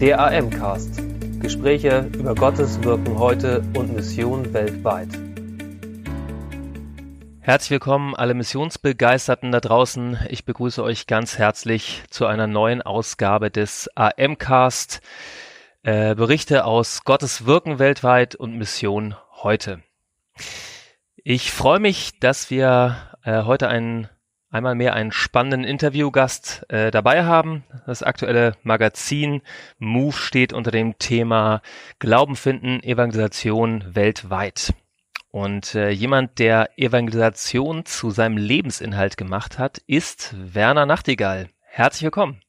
[0.00, 1.02] Der AM-Cast.
[1.40, 5.08] Gespräche über Gottes Wirken heute und Mission weltweit.
[7.40, 10.16] Herzlich willkommen, alle Missionsbegeisterten da draußen.
[10.28, 15.00] Ich begrüße euch ganz herzlich zu einer neuen Ausgabe des AM-Cast.
[15.82, 19.82] Äh, Berichte aus Gottes Wirken weltweit und Mission heute.
[21.16, 24.08] Ich freue mich, dass wir äh, heute einen
[24.50, 27.64] einmal mehr einen spannenden Interviewgast äh, dabei haben.
[27.86, 29.42] Das aktuelle Magazin
[29.78, 31.62] Move steht unter dem Thema
[31.98, 34.72] Glauben finden, Evangelisation weltweit.
[35.30, 41.50] Und äh, jemand, der Evangelisation zu seinem Lebensinhalt gemacht hat, ist Werner Nachtigall.
[41.60, 42.40] Herzlich willkommen.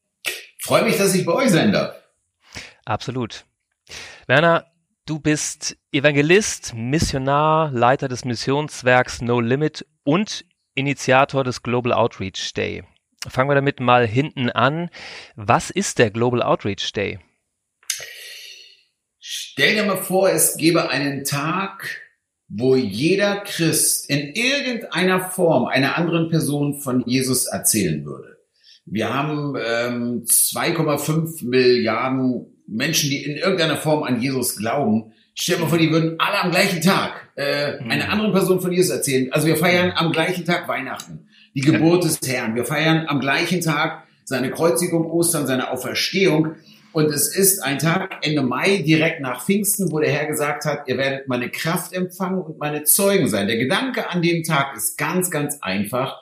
[0.62, 1.96] Freue mich, dass ich bei euch sein darf.
[2.86, 3.46] Absolut.
[4.28, 4.66] Werner,
[5.06, 10.46] du bist Evangelist, Missionar, Leiter des Missionswerks No Limit und
[10.80, 12.84] Initiator des Global Outreach Day.
[13.28, 14.90] Fangen wir damit mal hinten an.
[15.36, 17.20] Was ist der Global Outreach Day?
[19.20, 22.02] Stell dir mal vor, es gäbe einen Tag,
[22.48, 28.38] wo jeder Christ in irgendeiner Form einer anderen Person von Jesus erzählen würde.
[28.86, 35.14] Wir haben ähm, 2,5 Milliarden Menschen, die in irgendeiner Form an Jesus glauben.
[35.36, 37.90] Stell dir mal vor, die würden alle am gleichen Tag äh, mhm.
[37.90, 39.32] eine andere Person von Jesus erzählen.
[39.32, 42.54] Also wir feiern am gleichen Tag Weihnachten, die Geburt des Herrn.
[42.56, 46.56] Wir feiern am gleichen Tag seine Kreuzigung, Ostern, seine Auferstehung.
[46.92, 50.88] Und es ist ein Tag Ende Mai, direkt nach Pfingsten, wo der Herr gesagt hat,
[50.88, 53.48] ihr werdet meine Kraft empfangen und meine Zeugen sein.
[53.48, 56.18] Der Gedanke an dem Tag ist ganz, ganz einfach.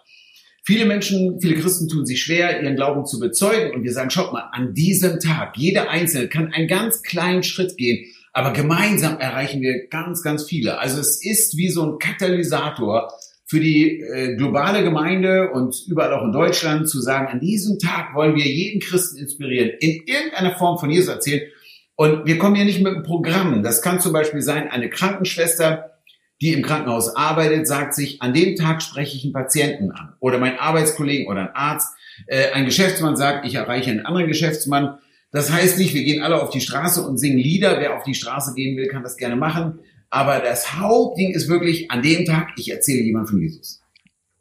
[0.64, 3.74] Viele Menschen, viele Christen tun sich schwer, ihren Glauben zu bezeugen.
[3.74, 7.76] Und wir sagen, schaut mal, an diesem Tag, jeder Einzelne kann einen ganz kleinen Schritt
[7.78, 8.06] gehen
[8.38, 10.78] aber gemeinsam erreichen wir ganz, ganz viele.
[10.78, 13.12] Also es ist wie so ein Katalysator
[13.48, 18.14] für die äh, globale Gemeinde und überall auch in Deutschland zu sagen, an diesem Tag
[18.14, 21.50] wollen wir jeden Christen inspirieren, in irgendeiner Form von Jesus erzählen.
[21.96, 23.64] Und wir kommen hier nicht mit einem Programm.
[23.64, 25.94] Das kann zum Beispiel sein, eine Krankenschwester,
[26.40, 30.14] die im Krankenhaus arbeitet, sagt sich, an dem Tag spreche ich einen Patienten an.
[30.20, 31.92] Oder mein Arbeitskollegen oder ein Arzt.
[32.28, 35.00] Äh, ein Geschäftsmann sagt, ich erreiche einen anderen Geschäftsmann.
[35.32, 37.80] Das heißt nicht, wir gehen alle auf die Straße und singen Lieder.
[37.80, 39.80] Wer auf die Straße gehen will, kann das gerne machen.
[40.10, 43.82] Aber das Hauptding ist wirklich, an dem Tag, ich erzähle jemand von Jesus.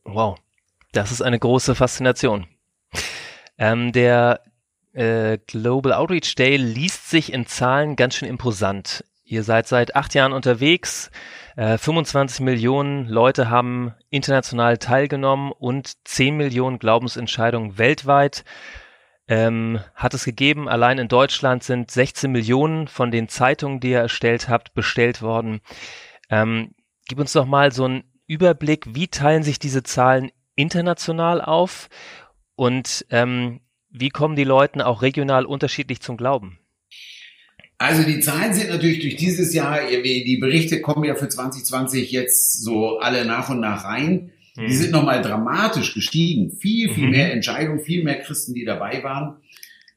[0.05, 0.39] Wow,
[0.93, 2.47] das ist eine große Faszination.
[3.59, 4.41] Ähm, der
[4.93, 9.05] äh, Global Outreach Day liest sich in Zahlen ganz schön imposant.
[9.25, 11.11] Ihr seid seit acht Jahren unterwegs.
[11.57, 18.45] Äh, 25 Millionen Leute haben international teilgenommen und 10 Millionen Glaubensentscheidungen weltweit
[19.29, 20.69] ähm, hat es gegeben.
[20.69, 25.61] Allein in Deutschland sind 16 Millionen von den Zeitungen, die ihr erstellt habt, bestellt worden.
[26.31, 26.75] Ähm,
[27.09, 31.89] gib uns doch mal so einen Überblick, wie teilen sich diese Zahlen international auf
[32.55, 33.61] und ähm,
[33.91, 36.59] wie kommen die Leuten auch regional unterschiedlich zum Glauben?
[37.79, 42.63] Also die Zahlen sind natürlich durch dieses Jahr, die Berichte kommen ja für 2020 jetzt
[42.63, 44.33] so alle nach und nach rein.
[44.57, 44.71] Die mhm.
[44.71, 46.51] sind nochmal dramatisch gestiegen.
[46.51, 47.11] Viel, viel mhm.
[47.11, 49.37] mehr Entscheidungen, viel mehr Christen, die dabei waren.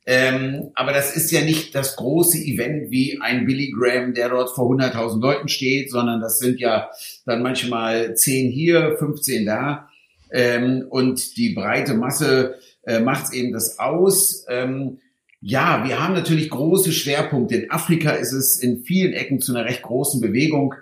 [0.06, 4.50] Ähm, aber das ist ja nicht das große Event wie ein Billy Graham, der dort
[4.56, 6.90] vor 100.000 Leuten steht, sondern das sind ja
[7.26, 9.90] dann manchmal 10 hier, 15 da.
[10.32, 14.46] Ähm, und die breite Masse äh, macht eben das aus.
[14.50, 15.00] Ähm,
[15.42, 17.56] ja, wir haben natürlich große Schwerpunkte.
[17.56, 20.74] In Afrika ist es in vielen Ecken zu einer recht großen Bewegung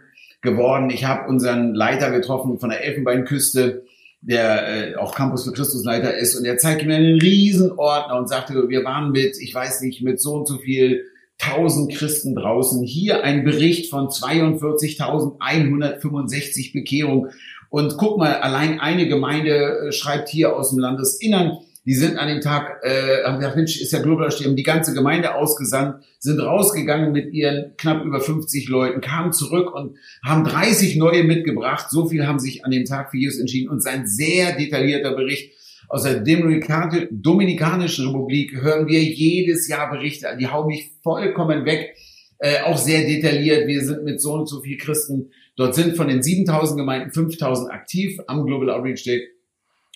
[0.48, 0.90] geworden.
[0.90, 3.84] Ich habe unseren Leiter getroffen von der Elfenbeinküste,
[4.22, 8.70] der äh, auch Campus für Christusleiter ist, und er zeigte mir einen Riesenordner und sagte,
[8.70, 11.04] wir waren mit, ich weiß nicht, mit so und so viel
[11.38, 12.82] tausend Christen draußen.
[12.84, 17.30] Hier ein Bericht von 42.165 Bekehrungen.
[17.70, 22.28] Und guck mal, allein eine Gemeinde äh, schreibt hier aus dem Landesinnern, die sind an
[22.28, 26.42] dem Tag, äh, haben gesagt, Mensch, ist ja Global haben die ganze Gemeinde ausgesandt, sind
[26.42, 31.90] rausgegangen mit ihren knapp über 50 Leuten, kamen zurück und haben 30 neue mitgebracht.
[31.90, 35.54] So viel haben sich an dem Tag für Jesus entschieden und sein sehr detaillierter Bericht
[35.88, 41.96] aus der Dominikanischen Republik hören wir jedes Jahr Berichte, die hauen mich vollkommen weg.
[42.40, 43.68] Äh, auch sehr detailliert.
[43.68, 45.32] Wir sind mit so und so viel Christen.
[45.56, 49.30] Dort sind von den 7000 Gemeinden 5000 aktiv am Global Outreach Day.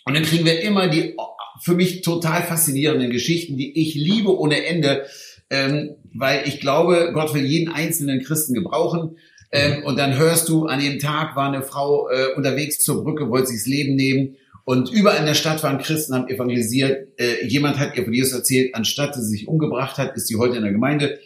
[0.05, 1.13] Und dann kriegen wir immer die
[1.61, 5.05] für mich total faszinierenden Geschichten, die ich liebe ohne Ende,
[5.49, 9.17] ähm, weil ich glaube, Gott will jeden einzelnen Christen gebrauchen.
[9.51, 13.29] Ähm, und dann hörst du, an dem Tag war eine Frau äh, unterwegs zur Brücke,
[13.29, 14.35] wollte sich das Leben nehmen.
[14.63, 17.19] Und überall in der Stadt waren Christen, haben evangelisiert.
[17.19, 20.55] Äh, jemand hat ihr von Jesus erzählt, anstatt sie sich umgebracht hat, ist sie heute
[20.55, 21.19] in der Gemeinde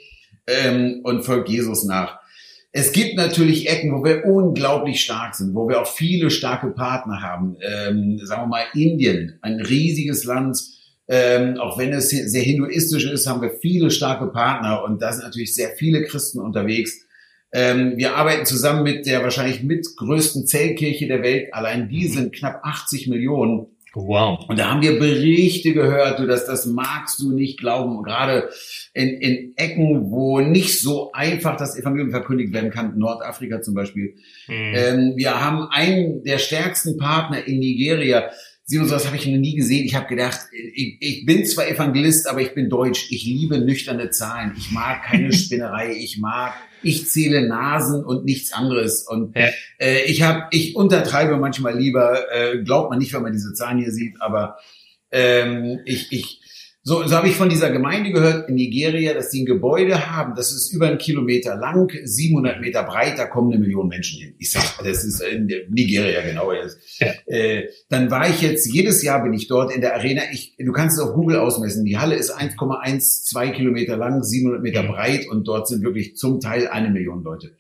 [0.48, 2.20] ähm, und folgt Jesus nach.
[2.78, 7.22] Es gibt natürlich Ecken, wo wir unglaublich stark sind, wo wir auch viele starke Partner
[7.22, 7.56] haben.
[7.62, 10.60] Ähm, sagen wir mal Indien, ein riesiges Land,
[11.08, 15.24] Ähm, auch wenn es sehr hinduistisch ist, haben wir viele starke Partner und da sind
[15.24, 17.06] natürlich sehr viele Christen unterwegs.
[17.54, 21.54] Ähm, wir arbeiten zusammen mit der wahrscheinlich mitgrößten Zellkirche der Welt.
[21.54, 23.68] Allein die sind knapp 80 Millionen.
[23.96, 24.46] Wow.
[24.50, 27.98] Und da haben wir Berichte gehört, du, dass das magst du nicht glauben.
[27.98, 28.50] Und gerade
[28.94, 34.16] in, in Ecken, wo nicht so einfach das Evangelium verkündigt werden kann, Nordafrika zum Beispiel.
[34.48, 34.74] Mhm.
[34.76, 38.30] Ähm, wir haben einen der stärksten Partner in Nigeria.
[38.68, 39.86] Simon, sowas habe ich noch nie gesehen.
[39.86, 43.12] Ich habe gedacht, ich, ich, bin zwar Evangelist, aber ich bin deutsch.
[43.12, 44.54] Ich liebe nüchterne Zahlen.
[44.58, 45.94] Ich mag keine Spinnerei.
[45.94, 49.08] Ich mag, ich zähle Nasen und nichts anderes.
[49.08, 49.50] Und ja.
[49.80, 52.24] äh, ich habe, ich untertreibe manchmal lieber.
[52.32, 54.58] Äh, glaubt man nicht, wenn man diese Zahlen hier sieht, aber
[55.12, 56.42] ähm, ich, ich
[56.88, 60.36] so, so habe ich von dieser Gemeinde gehört in Nigeria, dass die ein Gebäude haben,
[60.36, 64.36] das ist über einen Kilometer lang, 700 Meter breit, da kommen eine Million Menschen hin.
[64.38, 66.52] Ich sag, das ist in Nigeria genau.
[66.52, 67.08] Ja.
[67.26, 70.22] Äh, dann war ich jetzt, jedes Jahr bin ich dort in der Arena.
[70.32, 71.86] Ich, du kannst es auf Google ausmessen.
[71.86, 74.88] Die Halle ist 1,12 Kilometer lang, 700 Meter mhm.
[74.90, 77.56] breit und dort sind wirklich zum Teil eine Million Leute.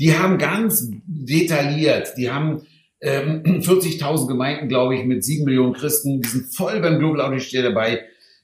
[0.00, 2.62] Die haben ganz detailliert, die haben
[3.00, 7.52] ähm, 40.000 Gemeinden, glaube ich, mit sieben Millionen Christen, die sind voll beim Global Outreach
[7.52, 8.00] dabei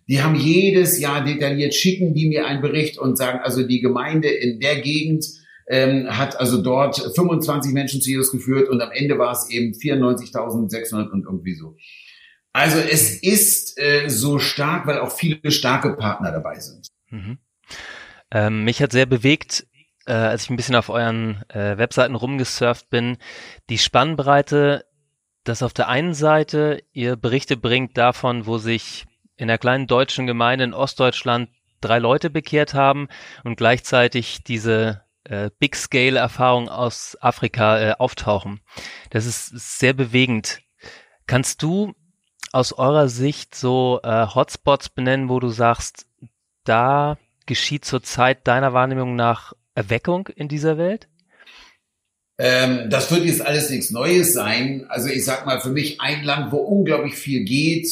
[0.09, 4.29] die haben jedes Jahr detailliert, schicken die mir einen Bericht und sagen, also die Gemeinde
[4.29, 5.25] in der Gegend
[5.69, 9.73] ähm, hat also dort 25 Menschen zu Jesus geführt und am Ende war es eben
[9.73, 11.77] 94.600 und irgendwie so.
[12.53, 16.89] Also es ist äh, so stark, weil auch viele starke Partner dabei sind.
[17.09, 17.39] Mhm.
[18.31, 19.67] Ähm, mich hat sehr bewegt,
[20.07, 23.17] äh, als ich ein bisschen auf euren äh, Webseiten rumgesurft bin,
[23.71, 24.85] die Spannbreite,
[25.45, 29.07] dass auf der einen Seite ihr Berichte bringt davon, wo sich
[29.37, 31.49] in der kleinen deutschen Gemeinde in Ostdeutschland
[31.81, 33.09] drei Leute bekehrt haben
[33.45, 38.61] und gleichzeitig diese äh, Big-Scale-Erfahrung aus Afrika äh, auftauchen.
[39.11, 40.63] Das ist sehr bewegend.
[41.27, 41.95] Kannst du
[42.53, 46.07] aus eurer Sicht so äh, Hotspots benennen, wo du sagst,
[46.65, 51.09] da geschieht zurzeit deiner Wahrnehmung nach Erweckung in dieser Welt?
[52.39, 54.87] Ähm, das wird jetzt alles nichts Neues sein.
[54.89, 57.89] Also ich sag mal, für mich ein Land, wo unglaublich viel geht,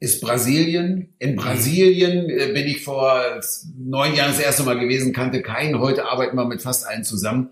[0.00, 1.14] ist Brasilien.
[1.18, 3.40] In Brasilien äh, bin ich vor
[3.78, 5.78] neun Jahren das erste Mal gewesen, kannte keinen.
[5.78, 7.50] Heute arbeiten wir mit fast allen zusammen.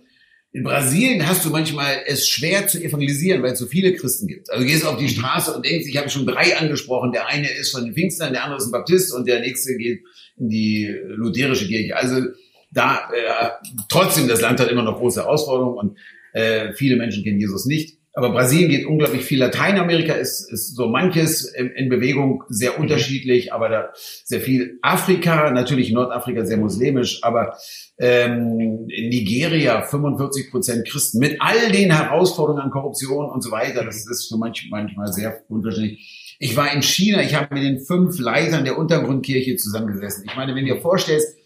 [0.50, 4.50] In Brasilien hast du manchmal es schwer zu evangelisieren, weil es so viele Christen gibt.
[4.50, 7.12] Also du gehst auf die Straße und denkst, ich habe schon drei angesprochen.
[7.12, 10.00] Der eine ist von den Pfingstern, der andere ist ein Baptist und der nächste geht
[10.38, 11.96] in die lutherische Kirche.
[11.96, 12.22] Also
[12.70, 13.50] da äh,
[13.90, 15.98] trotzdem das Land hat immer noch große Herausforderungen und
[16.32, 17.97] äh, viele Menschen kennen Jesus nicht.
[18.18, 19.38] Aber Brasilien geht unglaublich viel.
[19.38, 22.82] Lateinamerika ist, ist so manches in, in Bewegung sehr mhm.
[22.82, 23.90] unterschiedlich, aber da
[24.24, 24.80] sehr viel.
[24.82, 27.56] Afrika, natürlich Nordafrika sehr muslimisch, aber
[27.96, 33.84] ähm, Nigeria 45 Prozent Christen mit all den Herausforderungen an Korruption und so weiter.
[33.84, 36.36] Das ist für manch, manchmal sehr unterschiedlich.
[36.40, 40.24] Ich war in China, ich habe mit den fünf Leitern der Untergrundkirche zusammengesessen.
[40.26, 41.36] Ich meine, wenn du dir vorstellst,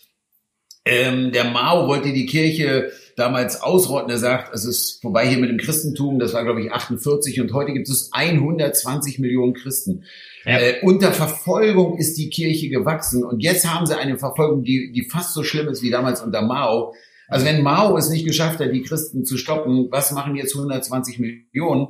[0.87, 4.11] ähm, der Mao wollte die Kirche damals ausrotten.
[4.11, 6.19] Er sagt, es ist vorbei hier mit dem Christentum.
[6.19, 10.05] Das war, glaube ich, 48 und heute gibt es 120 Millionen Christen.
[10.45, 10.59] Ja.
[10.59, 15.09] Äh, unter Verfolgung ist die Kirche gewachsen und jetzt haben sie eine Verfolgung, die, die
[15.09, 16.95] fast so schlimm ist wie damals unter Mao.
[17.29, 21.19] Also wenn Mao es nicht geschafft hat, die Christen zu stoppen, was machen jetzt 120
[21.19, 21.89] Millionen?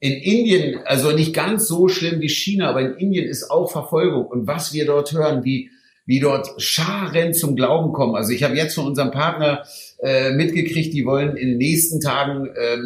[0.00, 4.26] In Indien, also nicht ganz so schlimm wie China, aber in Indien ist auch Verfolgung.
[4.26, 5.70] Und was wir dort hören, wie
[6.06, 8.14] wie dort Scharen zum Glauben kommen.
[8.14, 9.64] Also ich habe jetzt von unserem Partner
[10.02, 12.76] äh, mitgekriegt, die wollen in den nächsten Tagen, äh,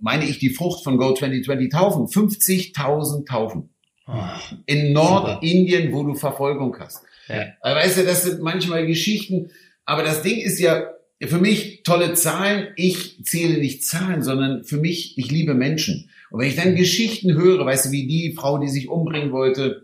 [0.00, 2.06] meine ich, die Frucht von Go 2020 taufen.
[2.06, 3.70] 50.000 Taufen.
[4.06, 4.12] Oh,
[4.66, 7.02] in Nordindien, wo du Verfolgung hast.
[7.28, 7.46] Ja.
[7.60, 9.50] Also weißt du, das sind manchmal Geschichten,
[9.86, 10.90] aber das Ding ist ja
[11.22, 12.68] für mich tolle Zahlen.
[12.76, 16.10] Ich zähle nicht Zahlen, sondern für mich, ich liebe Menschen.
[16.30, 19.83] Und wenn ich dann Geschichten höre, weißt du, wie die Frau, die sich umbringen wollte,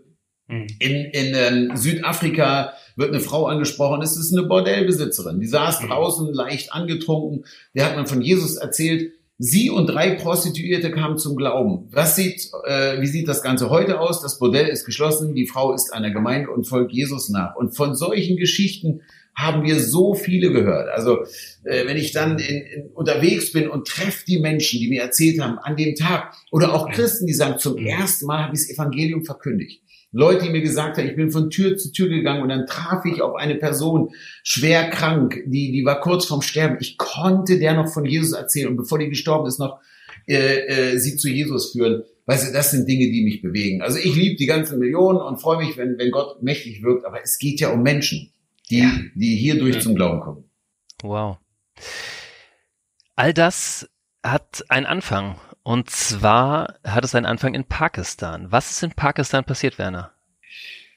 [0.79, 5.39] In, in ähm, Südafrika wird eine Frau angesprochen, es ist eine Bordellbesitzerin.
[5.39, 5.87] Die saß mhm.
[5.87, 7.45] draußen leicht angetrunken.
[7.73, 9.13] Der hat man von Jesus erzählt.
[9.37, 11.87] Sie und drei Prostituierte kamen zum Glauben.
[11.91, 14.21] Was sieht, äh, wie sieht das Ganze heute aus?
[14.21, 17.55] Das Bordell ist geschlossen, die Frau ist einer Gemeinde und folgt Jesus nach.
[17.55, 19.01] Und von solchen Geschichten
[19.33, 20.89] haben wir so viele gehört.
[20.89, 21.23] Also
[21.63, 25.39] äh, wenn ich dann in, in, unterwegs bin und treffe die Menschen, die mir erzählt
[25.41, 27.87] haben an dem Tag, oder auch Christen, die sagen, zum mhm.
[27.87, 29.81] ersten Mal habe ich das Evangelium verkündigt.
[30.13, 33.05] Leute, die mir gesagt haben, ich bin von Tür zu Tür gegangen und dann traf
[33.05, 34.09] ich auf eine Person,
[34.43, 36.77] schwer krank, die, die war kurz vorm Sterben.
[36.81, 39.79] Ich konnte der noch von Jesus erzählen und bevor die gestorben ist, noch
[40.27, 42.03] äh, äh, sie zu Jesus führen.
[42.25, 43.81] Weißt du, das sind Dinge, die mich bewegen.
[43.81, 47.21] Also ich liebe die ganzen Millionen und freue mich, wenn, wenn Gott mächtig wirkt, aber
[47.23, 48.31] es geht ja um Menschen,
[48.69, 48.91] die, ja.
[49.15, 49.81] die hierdurch ja.
[49.81, 50.43] zum Glauben kommen.
[51.03, 51.37] Wow.
[53.15, 53.89] All das
[54.23, 58.47] hat einen Anfang und zwar hat es einen Anfang in Pakistan.
[58.49, 60.11] Was ist in Pakistan passiert, Werner?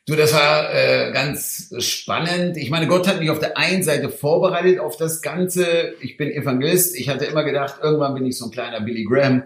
[0.07, 2.59] Du, das war äh, ganz spannend.
[2.59, 5.95] Ich meine, Gott hat mich auf der einen Seite vorbereitet auf das Ganze.
[6.03, 6.95] Ich bin Evangelist.
[6.95, 9.45] Ich hatte immer gedacht, irgendwann bin ich so ein kleiner Billy Graham.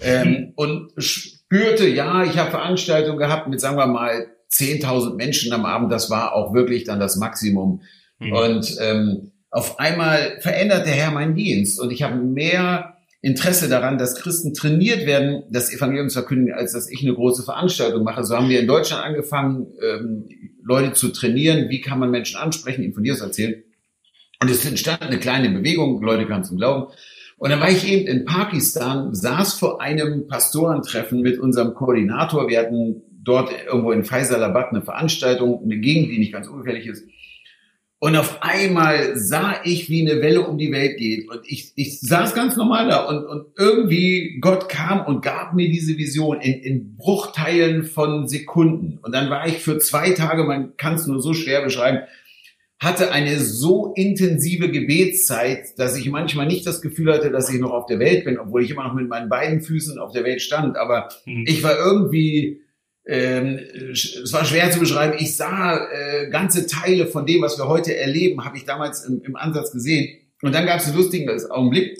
[0.00, 5.66] Ähm, und spürte, ja, ich habe Veranstaltungen gehabt mit, sagen wir mal, 10.000 Menschen am
[5.66, 5.92] Abend.
[5.92, 7.82] Das war auch wirklich dann das Maximum.
[8.20, 8.32] Mhm.
[8.32, 13.98] Und ähm, auf einmal verändert der Herr meinen Dienst und ich habe mehr Interesse daran,
[13.98, 18.24] dass Christen trainiert werden, das Evangelium zu verkündigen, als dass ich eine große Veranstaltung mache.
[18.24, 20.28] So haben wir in Deutschland angefangen, ähm,
[20.62, 21.68] Leute zu trainieren.
[21.68, 23.62] Wie kann man Menschen ansprechen, ihnen von Jesus erzählen?
[24.42, 26.92] Und es entstand eine kleine Bewegung, Leute kamen zum Glauben.
[27.36, 32.48] Und dann war ich eben in Pakistan, saß vor einem Pastorentreffen mit unserem Koordinator.
[32.48, 37.04] Wir hatten dort irgendwo in Faisalabad eine Veranstaltung, eine Gegend, die nicht ganz ungefährlich ist.
[38.02, 41.28] Und auf einmal sah ich, wie eine Welle um die Welt geht.
[41.28, 45.68] Und ich, ich saß ganz normal da und, und irgendwie Gott kam und gab mir
[45.68, 48.98] diese Vision in, in Bruchteilen von Sekunden.
[49.02, 52.00] Und dann war ich für zwei Tage, man kann es nur so schwer beschreiben,
[52.78, 57.72] hatte eine so intensive Gebetszeit, dass ich manchmal nicht das Gefühl hatte, dass ich noch
[57.72, 60.40] auf der Welt bin, obwohl ich immer noch mit meinen beiden Füßen auf der Welt
[60.40, 60.78] stand.
[60.78, 61.44] Aber mhm.
[61.46, 62.62] ich war irgendwie
[63.10, 63.58] ähm,
[63.92, 65.16] es war schwer zu beschreiben.
[65.18, 69.20] Ich sah äh, ganze Teile von dem, was wir heute erleben, habe ich damals im,
[69.22, 70.16] im Ansatz gesehen.
[70.42, 71.98] Und dann gab es einen lustigen Augenblick.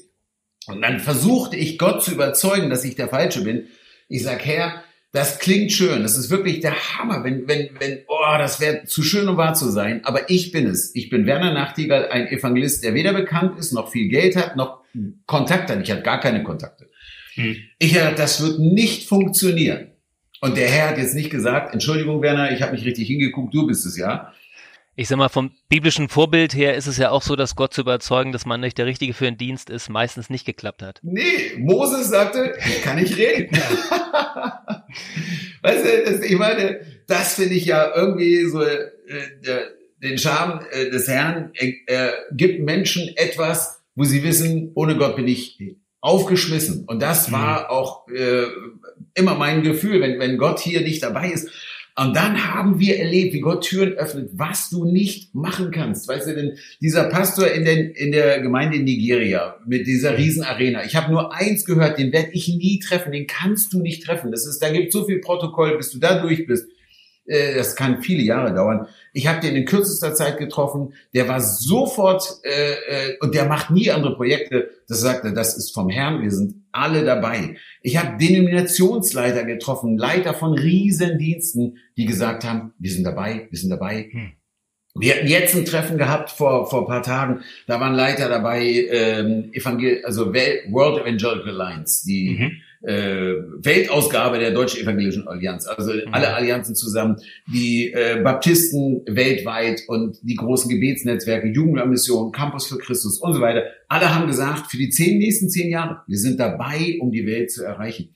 [0.69, 3.67] Und dann versuchte ich Gott zu überzeugen, dass ich der Falsche bin.
[4.09, 6.03] Ich sag, Herr, das klingt schön.
[6.03, 9.55] Das ist wirklich der Hammer, wenn, wenn, wenn, oh, das wäre zu schön, um wahr
[9.55, 10.05] zu sein.
[10.05, 10.95] Aber ich bin es.
[10.95, 14.85] Ich bin Werner Nachtigall, ein Evangelist, der weder bekannt ist, noch viel Geld hat, noch
[15.27, 15.83] Kontakt hat.
[15.83, 16.89] Ich hatte gar keine Kontakte.
[17.35, 17.57] Hm.
[17.81, 19.90] Ich dachte, das wird nicht funktionieren.
[20.41, 23.67] Und der Herr hat jetzt nicht gesagt, Entschuldigung, Werner, ich habe nicht richtig hingeguckt, du
[23.67, 24.33] bist es ja.
[24.97, 27.83] Ich sag mal, vom biblischen Vorbild her ist es ja auch so, dass Gott zu
[27.83, 31.01] überzeugen, dass man nicht der Richtige für den Dienst ist, meistens nicht geklappt hat.
[31.03, 33.51] Nee, Moses sagte, kann nicht reden.
[35.63, 38.81] weißt du, das, ich meine, das finde ich ja irgendwie so äh,
[40.03, 41.53] den Charme äh, des Herrn.
[41.87, 45.59] Er gibt Menschen etwas, wo sie wissen, ohne Gott bin ich
[46.01, 46.85] aufgeschmissen.
[46.87, 47.67] Und das war mhm.
[47.69, 48.45] auch äh,
[49.15, 51.49] immer mein Gefühl, wenn, wenn Gott hier nicht dabei ist.
[51.97, 56.09] Und dann haben wir erlebt, wie Gott Türen öffnet, was du nicht machen kannst.
[56.09, 60.85] Weißt du, denn dieser Pastor in, den, in der Gemeinde in Nigeria mit dieser Riesenarena,
[60.85, 64.31] ich habe nur eins gehört, den werde ich nie treffen, den kannst du nicht treffen.
[64.31, 66.69] Das ist, da gibt so viel Protokoll, bis du da durch bist.
[67.27, 68.87] Äh, das kann viele Jahre dauern.
[69.13, 70.95] Ich habe den in kürzester Zeit getroffen.
[71.15, 74.71] Der war sofort äh, äh, und der macht nie andere Projekte.
[74.89, 76.23] Das sagte, das ist vom Herrn.
[76.23, 77.57] Wir sind alle dabei.
[77.83, 83.71] Ich habe Denominationsleiter getroffen, Leiter von Riesendiensten, die gesagt haben, wir sind dabei, wir sind
[83.71, 84.09] dabei.
[84.11, 84.33] Hm.
[84.97, 87.43] Wir hatten jetzt ein Treffen gehabt vor vor ein paar Tagen.
[87.69, 94.53] Da waren Leiter dabei, ähm, Evangel also World Evangelical Alliance, die mhm äh, Weltausgabe der
[94.53, 96.13] Deutschen Evangelischen Allianz, also mhm.
[96.13, 97.17] alle Allianzen zusammen,
[97.53, 103.65] die äh, Baptisten weltweit und die großen Gebetsnetzwerke, Jugendmission, Campus für Christus und so weiter,
[103.89, 107.51] alle haben gesagt, für die zehn nächsten zehn Jahre, wir sind dabei, um die Welt
[107.51, 108.15] zu erreichen.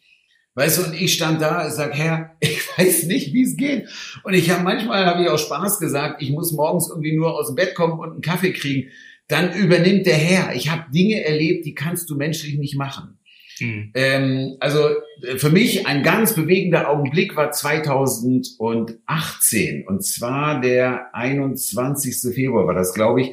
[0.56, 3.88] Weißt du, und ich stand da, ich sag, Herr, ich weiß nicht, wie es geht.
[4.22, 7.48] Und ich habe manchmal, habe ich auch Spaß gesagt, ich muss morgens irgendwie nur aus
[7.48, 8.90] dem Bett kommen und einen Kaffee kriegen.
[9.28, 10.54] Dann übernimmt der Herr.
[10.54, 13.18] Ich habe Dinge erlebt, die kannst du menschlich nicht machen.
[13.60, 13.92] Mhm.
[13.94, 14.88] Ähm, also
[15.22, 22.34] äh, für mich ein ganz bewegender Augenblick war 2018 und zwar der 21.
[22.34, 23.32] Februar war das, glaube ich.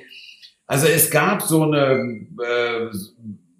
[0.67, 2.87] Also es gab so eine, äh,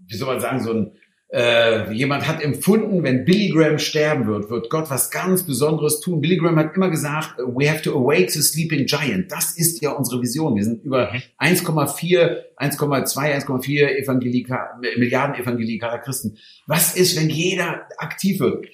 [0.07, 0.93] wie soll man sagen, so ein
[1.33, 6.19] äh, jemand hat empfunden, wenn Billy Graham sterben wird, wird Gott was ganz Besonderes tun.
[6.19, 9.31] Billy Graham hat immer gesagt, we have to awake the sleeping giant.
[9.31, 10.57] Das ist ja unsere Vision.
[10.57, 16.37] Wir sind über 1,4, 1,2, 1,4 Evangelika, Milliarden evangelikaler Christen.
[16.67, 18.65] Was ist, wenn jeder aktiv wird?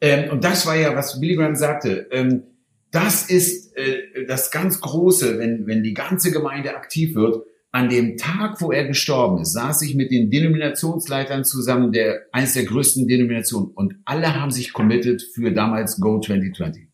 [0.00, 2.06] Ähm, und das war ja, was Billy Graham sagte.
[2.12, 2.44] Ähm,
[2.92, 7.42] das ist äh, das ganz Große, wenn, wenn die ganze Gemeinde aktiv wird
[7.76, 12.54] an dem Tag, wo er gestorben ist, saß ich mit den Denominationsleitern zusammen, der eines
[12.54, 16.88] der größten Denominationen, und alle haben sich committed für damals Go 2020.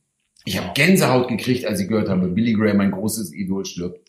[0.44, 4.00] Ich habe Gänsehaut gekriegt, als ich gehört habe, Billy Graham, mein großes Idol, stirbt.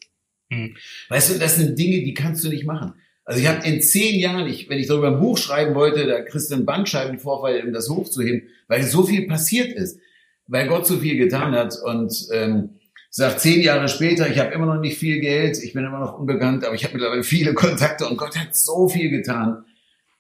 [0.49, 0.75] Mhm.
[1.09, 2.93] Weißt du, das sind Dinge, die kannst du nicht machen.
[3.23, 6.23] Also ich habe in zehn Jahren, ich, wenn ich darüber ein Buch schreiben wollte, da
[6.23, 9.99] kriegst du einen Bandscheibenvorfall, um das hochzuheben, weil so viel passiert ist,
[10.47, 12.79] weil Gott so viel getan hat und ähm,
[13.15, 16.17] sagt zehn Jahre später, ich habe immer noch nicht viel Geld, ich bin immer noch
[16.17, 19.65] unbekannt, aber ich habe mittlerweile viele Kontakte und Gott hat so viel getan,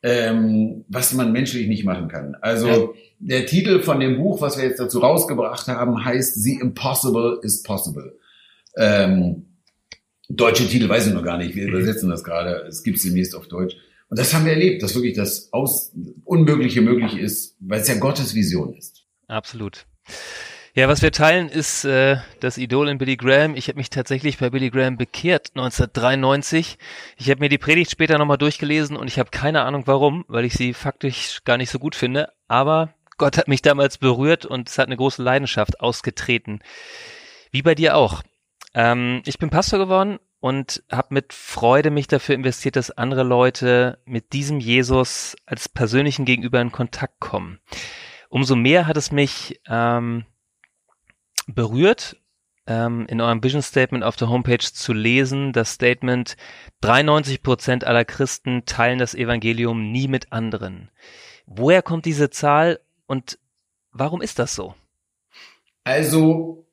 [0.03, 2.37] ähm, was man menschlich nicht machen kann.
[2.39, 2.89] Also ja.
[3.17, 7.63] der Titel von dem Buch, was wir jetzt dazu rausgebracht haben, heißt The Impossible is
[7.63, 8.15] Possible.
[8.77, 9.47] Ähm,
[10.29, 11.73] deutsche Titel weiß ich noch gar nicht, wir mhm.
[11.73, 13.75] übersetzen das gerade, es gibt demnächst auf Deutsch.
[14.09, 15.93] Und das haben wir erlebt, dass wirklich das Aus
[16.25, 19.07] Unmögliche möglich ist, weil es ja Gottes Vision ist.
[19.27, 19.87] Absolut.
[20.75, 23.53] Ja, was wir teilen, ist äh, das Idol in Billy Graham.
[23.53, 26.79] Ich habe mich tatsächlich bei Billy Graham bekehrt 1993.
[27.15, 30.45] Ich habe mir die Predigt später nochmal durchgelesen und ich habe keine Ahnung warum, weil
[30.45, 32.33] ich sie faktisch gar nicht so gut finde.
[32.47, 36.61] Aber Gott hat mich damals berührt und es hat eine große Leidenschaft ausgetreten.
[37.51, 38.23] Wie bei dir auch.
[38.73, 43.99] Ähm, ich bin Pastor geworden und habe mit Freude mich dafür investiert, dass andere Leute
[44.05, 47.59] mit diesem Jesus als persönlichen Gegenüber in Kontakt kommen.
[48.29, 50.25] Umso mehr hat es mich ähm,
[51.47, 52.17] berührt,
[52.67, 56.35] ähm, in eurem Vision Statement auf der Homepage zu lesen, das Statement
[56.81, 60.89] 93 Prozent aller Christen teilen das Evangelium nie mit anderen.
[61.45, 63.37] Woher kommt diese Zahl und
[63.91, 64.75] warum ist das so?
[65.83, 66.65] Also,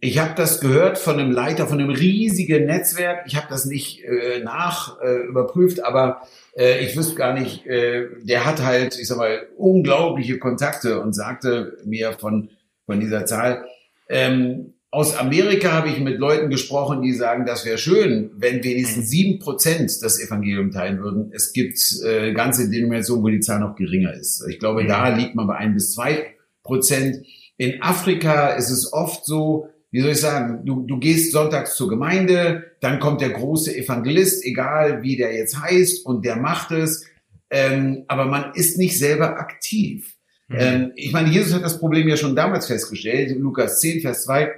[0.00, 3.24] ich habe das gehört von einem Leiter von einem riesigen Netzwerk.
[3.26, 6.22] Ich habe das nicht äh, nach äh, überprüft, aber
[6.56, 11.12] äh, ich wüsste gar nicht, äh, der hat halt, ich sag mal, unglaubliche Kontakte und
[11.14, 12.50] sagte mir von,
[12.86, 13.64] von dieser Zahl,
[14.08, 19.04] ähm, aus Amerika habe ich mit Leuten gesprochen, die sagen, das wäre schön, wenn wenigstens
[19.04, 19.08] mhm.
[19.08, 21.30] sieben Prozent das Evangelium teilen würden.
[21.34, 24.42] Es gibt äh, ganze Denominationen, wo die Zahl noch geringer ist.
[24.48, 24.88] Ich glaube, mhm.
[24.88, 27.26] da liegt man bei ein bis zwei Prozent.
[27.58, 31.88] In Afrika ist es oft so, wie soll ich sagen, du, du gehst sonntags zur
[31.88, 37.04] Gemeinde, dann kommt der große Evangelist, egal wie der jetzt heißt, und der macht es.
[37.50, 40.15] Ähm, aber man ist nicht selber aktiv.
[40.48, 40.56] Mhm.
[40.58, 44.50] Ähm, ich meine, Jesus hat das Problem ja schon damals festgestellt, Lukas 10, Vers 2,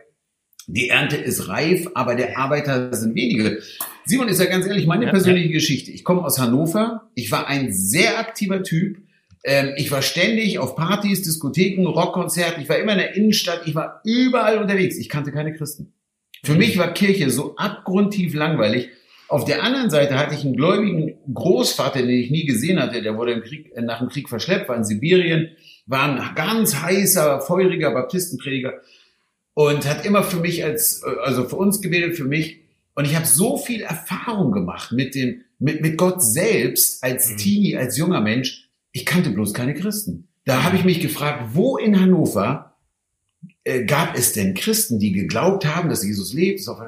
[0.67, 3.63] die Ernte ist reif, aber der Arbeiter sind wenige.
[4.05, 5.91] Simon ist ja ganz ehrlich, meine persönliche Geschichte.
[5.91, 7.09] Ich komme aus Hannover.
[7.15, 8.99] Ich war ein sehr aktiver Typ.
[9.45, 12.63] Ähm, ich war ständig auf Partys, Diskotheken, Rockkonzerten.
[12.63, 13.63] Ich war immer in der Innenstadt.
[13.65, 14.99] Ich war überall unterwegs.
[14.99, 15.95] Ich kannte keine Christen.
[16.45, 16.59] Für mhm.
[16.59, 18.91] mich war Kirche so abgrundtief langweilig.
[19.29, 23.01] Auf der anderen Seite hatte ich einen gläubigen Großvater, den ich nie gesehen hatte.
[23.03, 25.51] Der wurde im Krieg, nach dem Krieg verschleppt, war in Sibirien
[25.89, 28.75] war ein ganz heißer, feuriger Baptistenprediger
[29.55, 32.61] und hat immer für mich als, also für uns gebetet, für mich.
[32.95, 37.37] Und ich habe so viel Erfahrung gemacht mit dem, mit, mit Gott selbst als mhm.
[37.39, 38.69] Teenie, als junger Mensch.
[38.93, 40.29] Ich kannte bloß keine Christen.
[40.45, 42.77] Da habe ich mich gefragt, wo in Hannover
[43.65, 46.83] äh, gab es denn Christen, die geglaubt haben, dass Jesus lebt, dass, auch,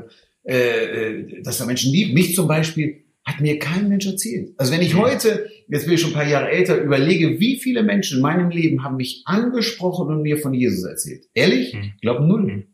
[0.44, 2.14] äh, äh, dass er Menschen liebt?
[2.14, 4.54] Mich zum Beispiel hat mir kein Mensch erzählt.
[4.56, 7.82] Also wenn ich heute, jetzt bin ich schon ein paar Jahre älter, überlege, wie viele
[7.82, 11.26] Menschen in meinem Leben haben mich angesprochen und mir von Jesus erzählt.
[11.34, 11.72] Ehrlich?
[11.72, 11.92] Hm.
[11.94, 12.50] Ich glaube null.
[12.50, 12.64] Hm.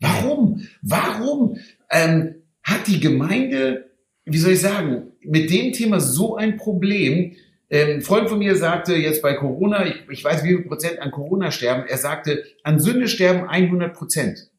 [0.00, 0.66] Warum?
[0.82, 1.58] Warum
[1.90, 3.90] ähm, hat die Gemeinde,
[4.24, 7.36] wie soll ich sagen, mit dem Thema so ein Problem?
[7.68, 10.98] Ähm, ein Freund von mir sagte jetzt bei Corona, ich, ich weiß, wie viel Prozent
[11.00, 14.50] an Corona sterben, er sagte, an Sünde sterben 100 Prozent.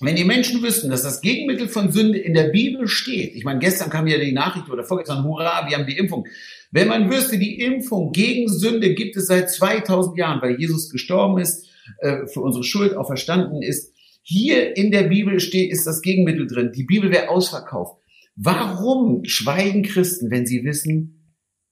[0.00, 3.60] Wenn die Menschen wüssten, dass das Gegenmittel von Sünde in der Bibel steht, ich meine,
[3.60, 6.26] gestern kam ja die Nachricht oder vorgestern, hurra, wir haben die Impfung.
[6.72, 11.38] Wenn man wüsste, die Impfung gegen Sünde gibt es seit 2000 Jahren, weil Jesus gestorben
[11.38, 11.66] ist,
[11.98, 13.92] äh, für unsere Schuld auch verstanden ist.
[14.22, 16.72] Hier in der Bibel steht, ist das Gegenmittel drin.
[16.74, 18.00] Die Bibel wäre ausverkauft.
[18.36, 21.18] Warum schweigen Christen, wenn sie wissen,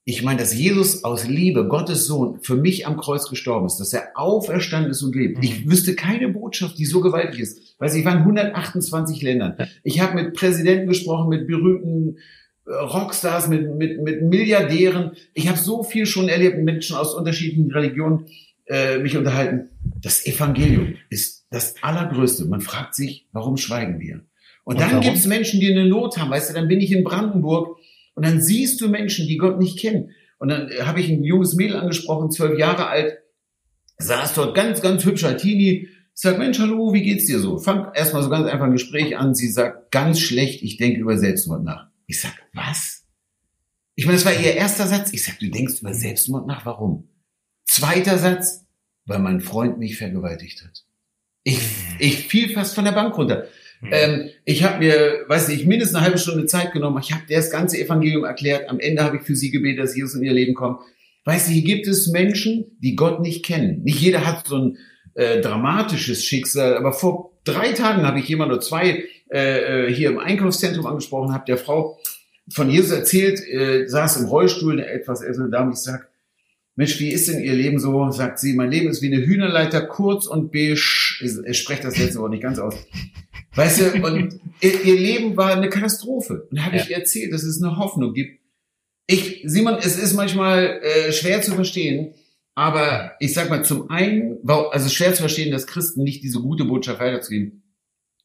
[0.05, 3.93] ich meine, dass Jesus aus Liebe, Gottes Sohn, für mich am Kreuz gestorben ist, dass
[3.93, 5.43] er auferstanden ist und lebt.
[5.45, 5.71] Ich mhm.
[5.71, 7.77] wüsste keine Botschaft, die so gewaltig ist.
[7.79, 9.57] Weiß ich war in 128 Ländern.
[9.85, 12.19] Ich habe mit Präsidenten gesprochen, mit berühmten
[12.71, 15.13] Rockstars, mit, mit, mit Milliardären.
[15.35, 18.27] Ich habe so viel schon erlebt, mit Menschen aus unterschiedlichen Religionen
[18.67, 19.71] äh, mich unterhalten.
[20.01, 22.45] Das Evangelium ist das Allergrößte.
[22.45, 24.21] Man fragt sich, warum schweigen wir?
[24.65, 26.31] Und, und dann gibt es Menschen, die eine Not haben.
[26.31, 27.79] Weißt du, dann bin ich in Brandenburg
[28.15, 30.11] und dann siehst du Menschen, die Gott nicht kennen.
[30.39, 33.19] Und dann äh, habe ich ein junges Mädel angesprochen, zwölf Jahre alt,
[33.99, 35.89] saß dort ganz, ganz hübscher Teenie.
[36.15, 37.59] Ich sag, Mensch, hallo, wie geht's dir so?
[37.59, 39.35] Fang erstmal so ganz einfach ein Gespräch an.
[39.35, 41.90] Sie sagt, ganz schlecht, ich denke über Selbstmord nach.
[42.11, 43.07] Ich sag, was?
[43.95, 45.13] Ich meine, das war ihr erster Satz.
[45.13, 47.09] Ich sag, du denkst über Selbstmord nach, warum?
[47.67, 48.67] Zweiter Satz,
[49.05, 50.85] weil mein Freund mich vergewaltigt hat.
[51.45, 51.61] Ich,
[52.01, 53.47] ich fiel fast von der Bank runter.
[53.81, 53.89] Mhm.
[53.93, 57.01] Ähm, ich habe mir, weiß nicht, mindestens eine halbe Stunde Zeit genommen.
[57.01, 58.69] Ich habe dir das ganze Evangelium erklärt.
[58.69, 60.81] Am Ende habe ich für sie gebetet, dass Jesus in ihr Leben kommt.
[61.27, 63.85] Weißt du, hier gibt es Menschen, die Gott nicht kennen.
[63.85, 64.79] Nicht jeder hat so ein
[65.15, 70.11] äh, dramatisches Schicksal, aber vor drei Tagen habe ich jemand oder zwei äh, äh, hier
[70.11, 71.99] im Einkaufszentrum angesprochen, habe der Frau
[72.53, 76.09] von Jesus erzählt, äh, saß im Rollstuhl, eine etwas ältere Dame, ich sag,
[76.77, 78.11] Mensch, wie ist denn Ihr Leben so?
[78.11, 80.73] Sagt sie, mein Leben ist wie eine Hühnerleiter, kurz und beige.
[80.73, 82.75] Ich spreche das letzte Wort nicht ganz aus.
[83.55, 86.47] Weißt du, und ihr, Leben war eine Katastrophe.
[86.51, 86.83] Und da habe ja.
[86.83, 88.41] ich erzählt, dass es eine Hoffnung gibt.
[89.07, 92.15] Ich, Simon, es ist manchmal äh, schwer zu verstehen,
[92.55, 96.65] aber ich sag mal, zum einen, also schwer zu verstehen, dass Christen nicht diese gute
[96.65, 97.63] Botschaft weiterzugeben.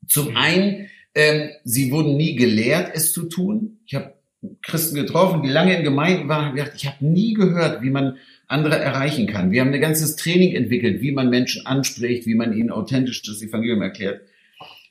[0.08, 3.80] Zum einen, ähm, sie wurden nie gelehrt, es zu tun.
[3.86, 4.14] Ich habe
[4.62, 8.18] Christen getroffen, die lange in Gemeinden waren, und gedacht, ich habe nie gehört, wie man
[8.48, 9.52] andere erreichen kann.
[9.52, 13.42] Wir haben ein ganzes Training entwickelt, wie man Menschen anspricht, wie man ihnen authentisch das
[13.42, 14.22] Evangelium erklärt.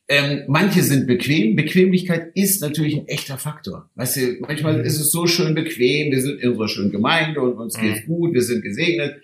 [0.07, 1.57] Ähm, manche sind bequem.
[1.57, 3.89] Bequemlichkeit ist natürlich ein echter Faktor.
[3.95, 6.11] Weißt du, manchmal ist es so schön bequem.
[6.11, 8.13] Wir sind in unserer schönen Gemeinde und uns geht's mhm.
[8.13, 8.35] gut.
[8.35, 9.17] Wir sind gesegnet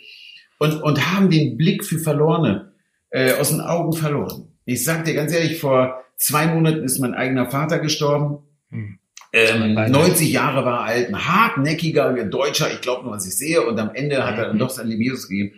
[0.58, 2.72] und, und haben den Blick für Verlorene
[3.10, 4.48] äh, aus den Augen verloren.
[4.64, 8.44] Ich sag dir ganz ehrlich, vor zwei Monaten ist mein eigener Vater gestorben.
[8.70, 8.98] Mhm.
[9.33, 13.78] Ähm, 90 Jahre war alt, ein hartnäckiger Deutscher, ich glaube nur, was ich sehe, und
[13.78, 14.61] am Ende hat er dann mhm.
[14.61, 15.52] doch sein Leben Jesus gegeben.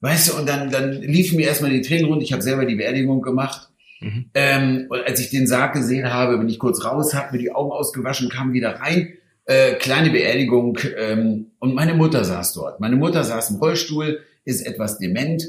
[0.00, 2.76] Weißt du, und dann, dann liefen mir erstmal die Tränen rund, ich habe selber die
[2.76, 3.68] Beerdigung gemacht.
[4.00, 4.30] Mhm.
[4.34, 7.52] Ähm, und als ich den Sarg gesehen habe, bin ich kurz raus, habe mir die
[7.52, 9.14] Augen ausgewaschen, kam wieder rein.
[9.44, 12.80] Äh, kleine Beerdigung ähm, und meine Mutter saß dort.
[12.80, 15.42] Meine Mutter saß im Rollstuhl, ist etwas dement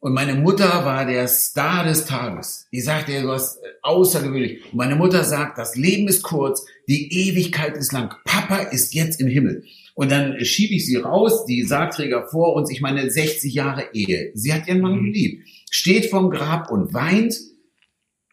[0.00, 2.66] und meine Mutter war der Star des Tages.
[2.72, 4.64] Die sagte ja was außergewöhnlich.
[4.66, 8.14] Und meine Mutter sagt, das Leben ist kurz, die Ewigkeit ist lang.
[8.24, 9.64] Papa ist jetzt im Himmel.
[9.94, 14.30] Und dann schiebe ich sie raus, die Sargträger vor uns, ich meine 60 Jahre Ehe.
[14.34, 15.04] Sie hat ihren Mann mhm.
[15.06, 17.34] geliebt, steht vom Grab und weint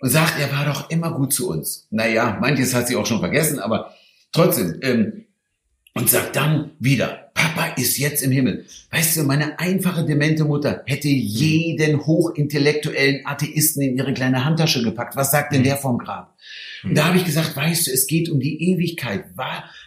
[0.02, 1.88] und sagt, er war doch immer gut zu uns.
[1.90, 3.94] Naja, manches hat sie auch schon vergessen, aber
[4.34, 4.80] trotzdem.
[4.82, 5.26] Ähm,
[5.96, 7.23] und sagt dann wieder,
[7.54, 8.66] Papa ist jetzt im Himmel.
[8.92, 15.16] Weißt du, meine einfache demente Mutter hätte jeden hochintellektuellen Atheisten in ihre kleine Handtasche gepackt.
[15.16, 15.66] Was sagt denn mhm.
[15.66, 16.36] der vom Grab?
[16.84, 19.26] Und da habe ich gesagt, weißt du, es geht um die Ewigkeit.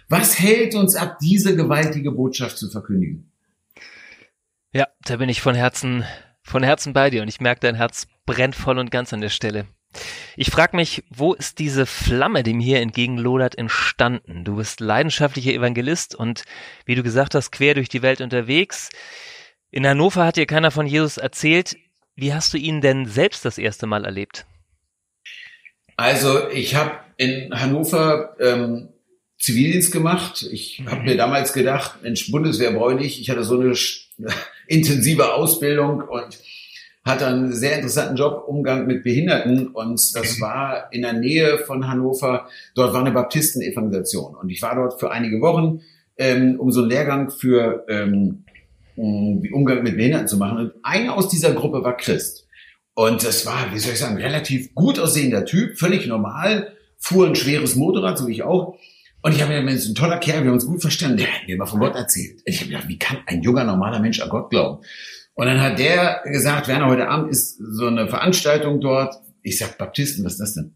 [0.08, 3.30] Was hält uns ab, diese gewaltige Botschaft zu verkündigen?
[4.72, 6.04] Ja, da bin ich von Herzen,
[6.42, 9.28] von Herzen bei dir und ich merke, dein Herz brennt voll und ganz an der
[9.28, 9.66] Stelle.
[10.36, 14.44] Ich frage mich, wo ist diese Flamme, die mir hier entgegenlodert, entstanden?
[14.44, 16.44] Du bist leidenschaftlicher Evangelist und
[16.84, 18.90] wie du gesagt hast, quer durch die Welt unterwegs.
[19.70, 21.76] In Hannover hat dir keiner von Jesus erzählt.
[22.14, 24.46] Wie hast du ihn denn selbst das erste Mal erlebt?
[25.96, 28.90] Also ich habe in Hannover ähm,
[29.38, 30.46] Zivildienst gemacht.
[30.50, 33.20] Ich habe mir damals gedacht, Mensch, Bundeswehr brauche ich.
[33.20, 33.74] Ich hatte so eine
[34.66, 36.38] intensive Ausbildung und
[37.06, 41.88] hatte einen sehr interessanten Job, Umgang mit Behinderten und das war in der Nähe von
[41.88, 42.48] Hannover.
[42.74, 45.80] Dort war eine Baptisten-Evangelisation und ich war dort für einige Wochen,
[46.18, 48.44] ähm, um so einen Lehrgang für ähm,
[48.96, 50.58] Umgang mit Behinderten zu machen.
[50.58, 52.46] Und einer aus dieser Gruppe war Christ.
[52.94, 57.36] Und das war, wie soll ich sagen, relativ gut aussehender Typ, völlig normal, fuhr ein
[57.36, 58.78] schweres Motorrad, so wie ich auch.
[59.22, 61.46] Und ich habe mir gedacht, ein toller Kerl, wir haben uns gut verstanden, der hat
[61.46, 62.40] mir immer von Gott erzählt.
[62.46, 64.82] Ich habe gedacht, wie kann ein junger, normaler Mensch an Gott glauben?
[65.36, 69.14] Und dann hat der gesagt, Werner, heute Abend ist so eine Veranstaltung dort.
[69.42, 70.74] Ich sag, Baptisten, was ist das denn?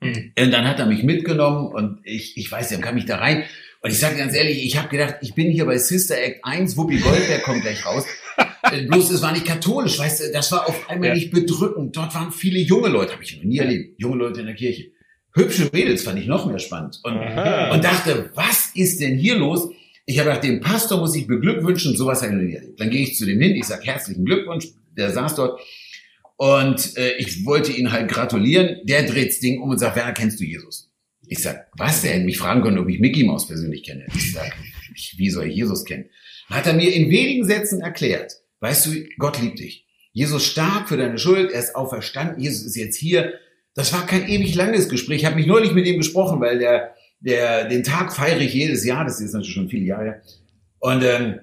[0.00, 0.32] Mhm.
[0.38, 3.42] Und dann hat er mich mitgenommen und ich, ich weiß, dann kam ich da rein.
[3.82, 6.76] Und ich sage ganz ehrlich, ich habe gedacht, ich bin hier bei Sister Act 1,
[6.76, 8.04] Wuppi Goldberg kommt gleich raus.
[8.88, 11.14] Bloß es war nicht katholisch, weißt du, das war auf einmal ja.
[11.14, 11.96] nicht bedrückend.
[11.96, 14.92] Dort waren viele junge Leute, habe ich noch nie erlebt, junge Leute in der Kirche.
[15.34, 17.00] Hübsche Mädels fand ich noch mehr spannend.
[17.02, 19.70] Und, und dachte, was ist denn hier los?
[20.06, 22.80] Ich habe gedacht, den Pastor muss ich beglückwünschen, sowas habe ich noch erlebt.
[22.80, 25.60] Dann gehe ich zu dem hin, ich sage herzlichen Glückwunsch, der saß dort
[26.36, 28.80] und äh, ich wollte ihn halt gratulieren.
[28.84, 30.90] Der dreht das Ding um und sagt, Werner, kennst du Jesus?
[31.28, 32.24] Ich sag, was denn?
[32.24, 34.06] Mich fragen können, ob ich Mickey Mouse persönlich kenne.
[34.14, 34.52] Ich sag,
[35.16, 36.06] wie soll ich Jesus kennen?
[36.48, 39.86] Hat er mir in wenigen Sätzen erklärt, weißt du, Gott liebt dich.
[40.12, 43.34] Jesus starb für deine Schuld, er ist auferstanden, Jesus ist jetzt hier.
[43.74, 45.20] Das war kein ewig langes Gespräch.
[45.20, 48.84] Ich habe mich neulich mit ihm gesprochen, weil der der, den Tag feiere ich jedes
[48.84, 50.22] Jahr, das ist natürlich schon viele Jahre.
[50.78, 51.40] Und ähm,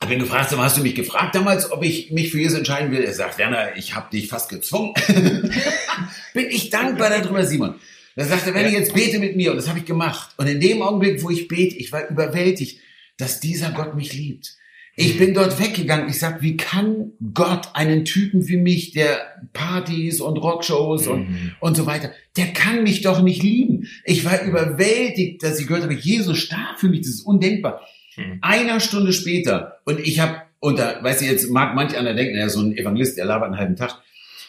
[0.00, 2.90] habe ihn gefragt, sag hast du mich gefragt damals, ob ich mich für Jesus entscheiden
[2.90, 3.02] will?
[3.02, 4.94] Er sagt, Werner, ich habe dich fast gezwungen.
[6.34, 7.76] Bin ich dankbar darüber, Simon.
[8.16, 9.52] Dann sagt er, Werner, jetzt bete mit mir.
[9.52, 10.34] Und das habe ich gemacht.
[10.36, 12.80] Und in dem Augenblick, wo ich bete, ich war überwältigt,
[13.16, 14.56] dass dieser Gott mich liebt.
[14.94, 16.08] Ich bin dort weggegangen.
[16.08, 19.20] Ich sag, wie kann Gott einen Typen wie mich, der
[19.52, 21.52] Partys und Rockshows und, mhm.
[21.60, 23.88] und so weiter, der kann mich doch nicht lieben.
[24.04, 27.00] Ich war überwältigt, dass ich gehört habe, Jesus starb für mich.
[27.00, 27.80] Das ist undenkbar.
[28.16, 28.38] Mhm.
[28.42, 32.46] Einer Stunde später, und ich habe unter, weißt du, jetzt mag manch einer denken, er
[32.46, 34.00] ist so ein Evangelist, der labert einen halben Tag.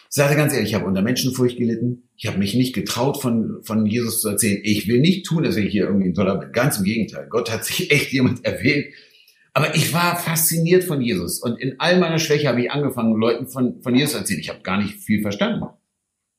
[0.08, 2.04] Ich sage ganz ehrlich, ich habe unter Menschenfurcht gelitten.
[2.16, 4.60] Ich habe mich nicht getraut, von, von Jesus zu erzählen.
[4.62, 6.52] Ich will nicht tun, dass ich hier irgendwie ein toller bin.
[6.52, 7.26] Ganz im Gegenteil.
[7.28, 8.94] Gott hat sich echt jemand erwählt,
[9.54, 11.38] aber ich war fasziniert von Jesus.
[11.38, 14.40] Und in all meiner Schwäche habe ich angefangen, Leuten von, von Jesus zu erzählen.
[14.40, 15.66] Ich habe gar nicht viel verstanden.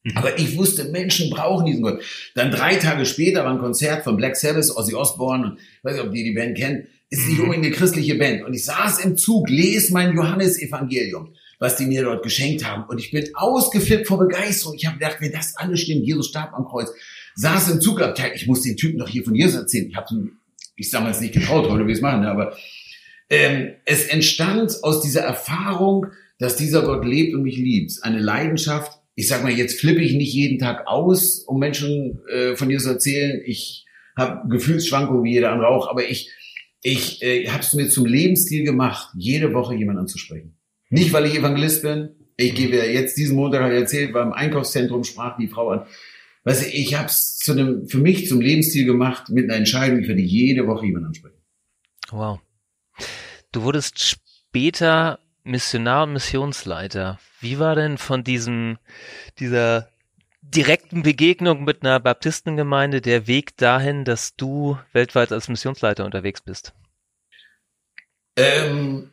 [0.03, 0.17] Mhm.
[0.17, 2.03] Aber ich wusste, Menschen brauchen diesen Gott.
[2.35, 5.93] Dann drei Tage später war ein Konzert von Black Sabbath, Ozzy Osbourne, und ich weiß
[5.95, 7.45] nicht, ob die die Band kennen, ist nicht mhm.
[7.45, 8.43] unbedingt eine christliche Band.
[8.43, 12.83] Und ich saß im Zug, lese mein Johannesevangelium, was die mir dort geschenkt haben.
[12.89, 14.75] Und ich bin ausgeflippt vor Begeisterung.
[14.75, 16.89] Ich habe gedacht, wenn das alles stimmt, Jesus starb am Kreuz,
[17.35, 19.87] saß im Zugabteil, ich muss den Typen doch hier von Jesus erzählen.
[19.89, 20.31] Ich habe
[20.75, 22.53] ich damals nicht getraut, heute will ich es machen, aber
[23.29, 26.07] ähm, es entstand aus dieser Erfahrung,
[26.39, 27.93] dass dieser Gott lebt und mich liebt.
[28.01, 28.99] Eine Leidenschaft.
[29.15, 32.79] Ich sag mal, jetzt flippe ich nicht jeden Tag aus, um Menschen äh, von dir
[32.79, 33.41] zu erzählen.
[33.45, 33.85] Ich
[34.17, 36.31] habe Gefühlsschwankungen wie jeder andere auch, aber ich,
[36.81, 40.57] ich äh, habe es mir zum Lebensstil gemacht, jede Woche jemanden anzusprechen.
[40.89, 42.09] Nicht, weil ich Evangelist bin.
[42.37, 45.85] Ich gebe jetzt diesen Montag erzählt, beim Einkaufszentrum sprach die Frau an.
[46.43, 49.99] Weißt du, ich habe es zu einem, für mich zum Lebensstil gemacht, mit einer Entscheidung,
[49.99, 51.37] ich werde jede Woche jemanden ansprechen.
[52.11, 52.39] Wow.
[53.55, 57.19] Du wurdest später Missionar und Missionsleiter.
[57.39, 58.77] Wie war denn von diesem,
[59.39, 59.87] dieser
[60.41, 66.73] direkten Begegnung mit einer Baptistengemeinde der Weg dahin, dass du weltweit als Missionsleiter unterwegs bist?
[68.35, 69.11] Ähm,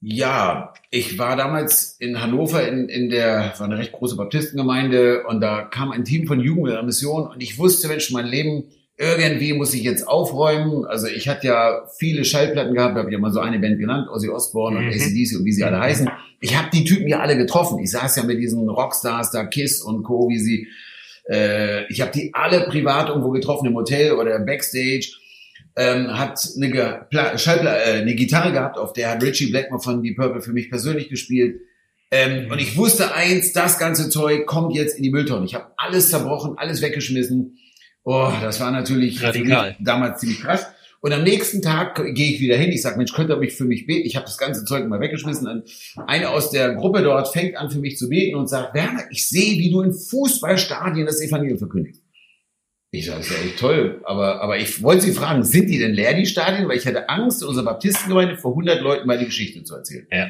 [0.00, 5.42] ja, ich war damals in Hannover in, in der, war eine recht große Baptistengemeinde und
[5.42, 8.70] da kam ein Team von Jugend der Mission und ich wusste, Mensch, mein Leben,
[9.00, 10.84] irgendwie muss ich jetzt aufräumen.
[10.84, 14.28] Also ich hatte ja viele Schallplatten gehabt, habe ja mal so eine Band genannt, Ozzy
[14.28, 14.90] Osbourne und mhm.
[14.90, 15.82] ACDC und wie sie alle mhm.
[15.82, 16.10] heißen.
[16.40, 17.78] Ich habe die Typen ja alle getroffen.
[17.78, 20.68] Ich saß ja mit diesen Rockstars da, Kiss und Co., wie sie,
[21.30, 25.12] äh, ich habe die alle privat irgendwo getroffen im Hotel oder Backstage
[25.76, 30.02] ähm, hat eine, Pla Schallpla äh, eine Gitarre gehabt, auf der hat Richie Blackmore von
[30.02, 31.60] Deep Purple für mich persönlich gespielt.
[32.10, 35.46] Ähm, und ich wusste eins, das ganze Zeug kommt jetzt in die Mülltonne.
[35.46, 37.56] Ich habe alles zerbrochen, alles weggeschmissen.
[38.04, 39.76] Oh, das war natürlich Radikal.
[39.80, 40.66] damals ziemlich krass.
[41.02, 42.70] Und am nächsten Tag gehe ich wieder hin.
[42.72, 44.06] Ich sage, Mensch, könnt ihr mich für mich beten?
[44.06, 45.46] Ich habe das ganze Zeug mal weggeschmissen.
[45.46, 45.64] Und
[46.06, 49.26] eine aus der Gruppe dort fängt an, für mich zu beten und sagt, Werner, ich
[49.26, 52.02] sehe, wie du in Fußballstadien das Evangelium verkündigst.
[52.92, 55.92] Ich sage, ist ja echt toll, aber, aber ich wollte Sie fragen, sind die denn
[55.92, 56.68] leer, die Stadien?
[56.68, 60.06] Weil ich hatte Angst, unserer Baptistengemeinde vor 100 Leuten mal die Geschichte zu erzählen.
[60.10, 60.28] Ja.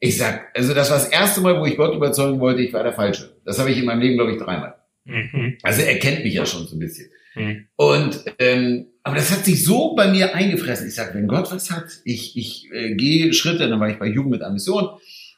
[0.00, 2.82] Ich sag, also das war das erste Mal, wo ich Gott überzeugen wollte, ich war
[2.82, 3.36] der Falsche.
[3.44, 4.77] Das habe ich in meinem Leben, glaube ich, dreimal.
[5.08, 5.58] Mhm.
[5.62, 7.10] Also er kennt mich ja schon so ein bisschen.
[7.34, 7.66] Mhm.
[7.76, 10.86] Und ähm, aber das hat sich so bei mir eingefressen.
[10.88, 14.06] Ich sage, wenn Gott was hat, ich, ich äh, gehe Schritte, dann war ich bei
[14.06, 14.88] Jugend mit Ambition,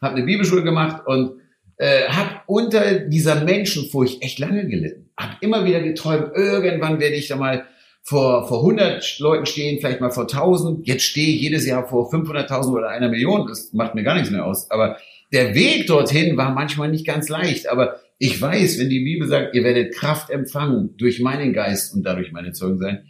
[0.02, 1.40] habe eine Bibelschule gemacht und
[1.76, 7.28] äh, habe unter dieser Menschenfurcht echt lange gelitten habe immer wieder geträumt, irgendwann werde ich
[7.28, 7.66] da mal
[8.02, 10.86] vor, vor 100 Leuten stehen, vielleicht mal vor 1000.
[10.86, 13.46] Jetzt stehe ich jedes Jahr vor 500.000 oder einer Million.
[13.46, 14.70] Das macht mir gar nichts mehr aus.
[14.70, 14.96] Aber
[15.32, 17.68] der Weg dorthin war manchmal nicht ganz leicht.
[17.68, 22.02] Aber ich weiß, wenn die Bibel sagt, ihr werdet Kraft empfangen durch meinen Geist und
[22.02, 23.06] dadurch meine Zeugen sein.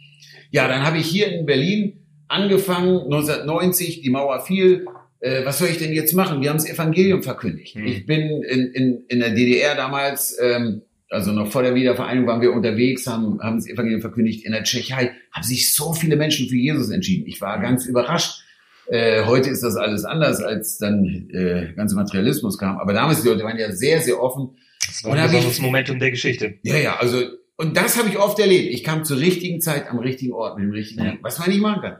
[0.51, 4.85] Ja, dann habe ich hier in Berlin angefangen, 1990, die Mauer fiel.
[5.19, 6.41] Äh, was soll ich denn jetzt machen?
[6.41, 7.75] Wir haben das Evangelium verkündigt.
[7.75, 7.85] Hm.
[7.85, 12.39] Ich bin in, in, in der DDR damals ähm, also noch vor der Wiedervereinigung waren
[12.39, 14.45] wir unterwegs, haben, haben das Evangelium verkündigt.
[14.45, 17.27] In der Tschechei haben sich so viele Menschen für Jesus entschieden.
[17.27, 18.45] Ich war ganz überrascht.
[18.87, 22.77] Äh, heute ist das alles anders, als dann äh, ganze Materialismus kam.
[22.77, 24.51] Aber damals die Leute waren ja sehr, sehr offen.
[24.87, 26.55] Das war ein besonderes Momentum der Geschichte.
[26.63, 27.21] Ja, ja, also
[27.57, 28.73] und das habe ich oft erlebt.
[28.73, 31.13] Ich kam zur richtigen Zeit am richtigen Ort mit dem richtigen, ja.
[31.21, 31.97] was man nicht machen kann.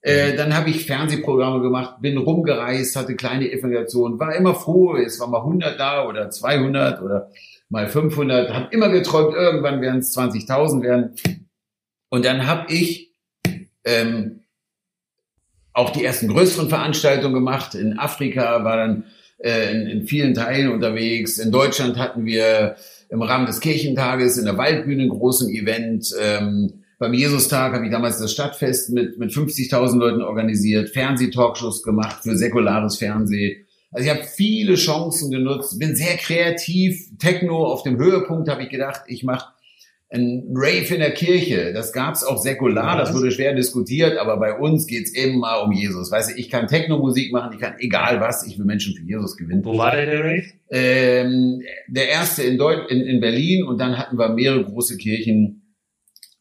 [0.00, 5.18] Äh, dann habe ich Fernsehprogramme gemacht, bin rumgereist, hatte kleine Evangelisationen, war immer froh, es
[5.18, 7.30] war mal 100 da oder 200 oder
[7.68, 11.16] mal 500, habe immer geträumt, irgendwann werden es 20.000 werden.
[12.10, 13.12] Und dann habe ich
[13.84, 14.44] ähm,
[15.72, 17.74] auch die ersten größeren Veranstaltungen gemacht.
[17.74, 19.04] In Afrika war dann
[19.38, 21.38] äh, in, in vielen Teilen unterwegs.
[21.38, 22.76] In Deutschland hatten wir
[23.08, 26.12] im Rahmen des Kirchentages in der Waldbühne einen großen Event.
[26.20, 32.22] Ähm, beim Jesustag habe ich damals das Stadtfest mit, mit 50.000 Leuten organisiert, Fernsehtalkshows gemacht
[32.22, 33.64] für säkulares Fernsehen.
[33.90, 37.08] Also ich habe viele Chancen genutzt, bin sehr kreativ.
[37.18, 39.52] Techno auf dem Höhepunkt habe ich gedacht, ich mache
[40.10, 41.72] ein Rave in der Kirche.
[41.74, 46.10] Das gab's auch säkular, das wurde schwer diskutiert, aber bei uns geht's immer um Jesus.
[46.10, 49.36] Weißt du, ich kann Techno-Musik machen, ich kann egal was, ich will Menschen für Jesus
[49.36, 49.64] gewinnen.
[49.64, 50.52] Wo war der, der Rave?
[50.70, 55.74] Ähm, der erste in, Deut in, in Berlin und dann hatten wir mehrere große Kirchen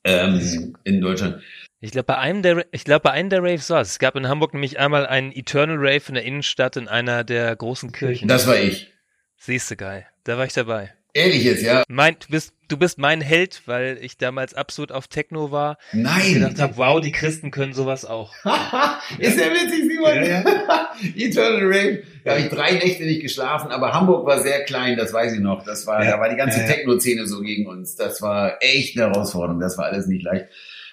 [0.06, 1.42] ähm, in Deutschland.
[1.80, 3.92] Ich glaube, bei einem der, ich glaube, bei einem der Raves war es.
[3.92, 7.56] Es gab in Hamburg nämlich einmal einen Eternal Rave in der Innenstadt in einer der
[7.56, 8.28] großen Kirchen.
[8.28, 8.92] Das war ich.
[9.36, 10.08] Siehste geil.
[10.24, 10.97] Da war ich dabei.
[11.18, 11.84] Ehrlich jetzt, ja?
[11.90, 15.80] Mein, du bist, du bist mein Held, weil ich damals absolut auf Techno war.
[15.92, 16.22] Nein.
[16.28, 18.34] Ich gedacht habe, wow, die Christen können sowas auch.
[19.18, 20.16] Ist ja witzig, Simon.
[20.16, 20.44] Ja, ja.
[21.16, 22.04] Eternal Rave.
[22.24, 25.40] Da habe ich drei Nächte nicht geschlafen, aber Hamburg war sehr klein, das weiß ich
[25.40, 25.64] noch.
[25.66, 26.12] Das war, ja.
[26.12, 27.96] da war die ganze Techno-Szene so gegen uns.
[27.96, 29.60] Das war echt eine Herausforderung.
[29.60, 30.46] Das war alles nicht leicht.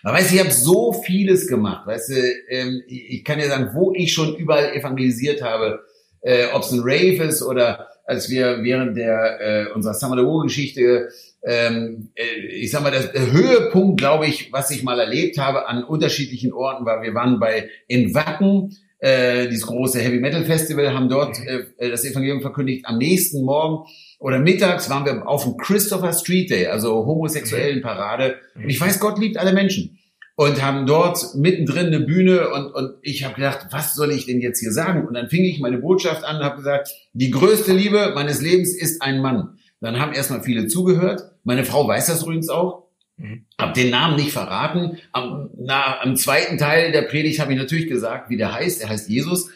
[0.02, 1.86] Aber weißt du, ich habe so vieles gemacht.
[1.86, 2.14] Weißt du,
[2.48, 5.84] ähm, ich kann dir sagen, wo ich schon überall evangelisiert habe,
[6.22, 10.42] äh, ob es ein Rave ist oder als wir während der äh, unserer Summer the
[10.42, 11.08] Geschichte
[11.44, 15.68] ähm, äh, ich sag mal, das, der Höhepunkt, glaube ich, was ich mal erlebt habe
[15.68, 20.94] an unterschiedlichen Orten war, wir waren bei in Wacken, äh, dieses große Heavy Metal Festival,
[20.94, 22.86] haben dort äh, das Evangelium verkündigt.
[22.86, 23.86] Am nächsten Morgen
[24.18, 28.36] oder mittags waren wir auf dem Christopher Street Day, also homosexuellen Parade.
[28.54, 29.98] Und ich weiß, Gott liebt alle Menschen.
[30.36, 34.40] Und haben dort mittendrin eine Bühne und, und ich habe gedacht, was soll ich denn
[34.40, 35.06] jetzt hier sagen?
[35.06, 38.74] Und dann fing ich meine Botschaft an und habe gesagt, die größte Liebe meines Lebens
[38.74, 39.58] ist ein Mann.
[39.80, 41.22] Dann haben erstmal viele zugehört.
[41.44, 42.84] Meine Frau weiß das übrigens auch.
[43.16, 43.44] Mhm.
[43.58, 44.98] Hab den Namen nicht verraten.
[45.12, 48.82] Am, na, am zweiten Teil der Predigt habe ich natürlich gesagt, wie der heißt.
[48.82, 49.50] Er heißt Jesus.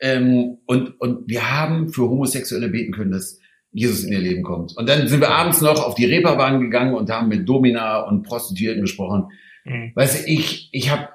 [0.00, 3.38] Ähm, und, und wir haben für Homosexuelle beten können, dass
[3.72, 4.76] Jesus in ihr Leben kommt.
[4.76, 8.22] Und dann sind wir abends noch auf die Reeperbahn gegangen und haben mit Domina und
[8.22, 9.28] Prostituierten gesprochen.
[9.64, 9.92] Mhm.
[9.94, 11.08] Weißt du, ich, ich habe,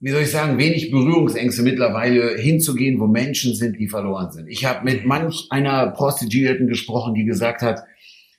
[0.00, 4.48] wie soll ich sagen, wenig Berührungsängste mittlerweile hinzugehen, wo Menschen sind, die verloren sind.
[4.48, 7.80] Ich habe mit manch einer Prostituierten gesprochen, die gesagt hat,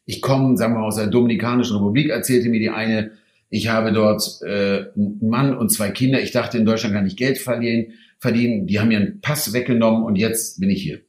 [0.05, 3.11] ich komme, sagen wir aus der Dominikanischen Republik, erzählte mir die eine,
[3.49, 6.21] ich habe dort äh, einen Mann und zwei Kinder.
[6.21, 8.65] Ich dachte, in Deutschland kann ich Geld verlieren, verdienen.
[8.65, 11.01] Die haben mir einen Pass weggenommen und jetzt bin ich hier.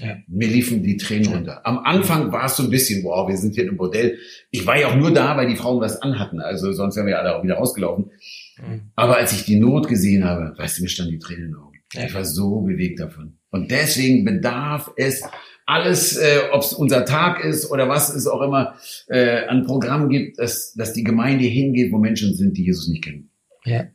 [0.00, 0.16] Ja.
[0.28, 1.66] Mir liefen die Tränen runter.
[1.66, 4.18] Am Anfang war es so ein bisschen, wow, wir sind hier im Bordell.
[4.50, 6.40] Ich war ja auch nur da, weil die Frauen was anhatten.
[6.40, 8.10] Also sonst wären wir alle auch wieder rausgelaufen.
[8.58, 8.90] Mhm.
[8.94, 11.56] Aber als ich die Not gesehen habe, weißt du, mir standen die Tränen in den
[11.56, 11.78] Augen.
[11.92, 12.04] Ja.
[12.04, 13.38] Ich war so bewegt davon.
[13.50, 15.22] Und deswegen bedarf es
[15.66, 18.74] alles, äh, ob es unser Tag ist oder was es auch immer
[19.08, 23.04] äh, an Programmen gibt, dass, dass die Gemeinde hingeht, wo Menschen sind, die Jesus nicht
[23.04, 23.30] kennen.
[23.64, 23.86] Ja.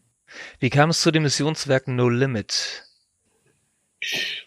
[0.60, 2.84] Wie kam es zu dem Missionswerk No Limit?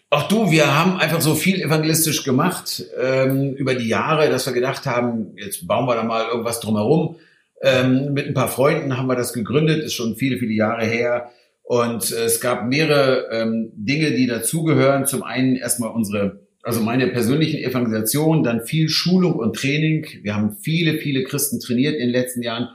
[0.09, 4.53] Ach du, wir haben einfach so viel evangelistisch gemacht ähm, über die Jahre, dass wir
[4.53, 7.17] gedacht haben, jetzt bauen wir da mal irgendwas drumherum.
[7.61, 11.31] Ähm, mit ein paar Freunden haben wir das gegründet, ist schon viele, viele Jahre her.
[11.63, 15.05] Und äh, es gab mehrere ähm, Dinge, die dazugehören.
[15.05, 20.05] Zum einen erstmal unsere also meine persönlichen Evangelisation, dann viel Schulung und Training.
[20.21, 22.69] Wir haben viele, viele Christen trainiert in den letzten Jahren.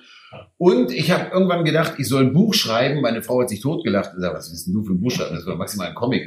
[0.57, 3.03] Und ich habe irgendwann gedacht, ich soll ein Buch schreiben.
[3.03, 5.35] Meine Frau hat sich totgelacht und gesagt, was willst du für ein Buch schreiben?
[5.35, 6.27] Das war maximal ein Comic.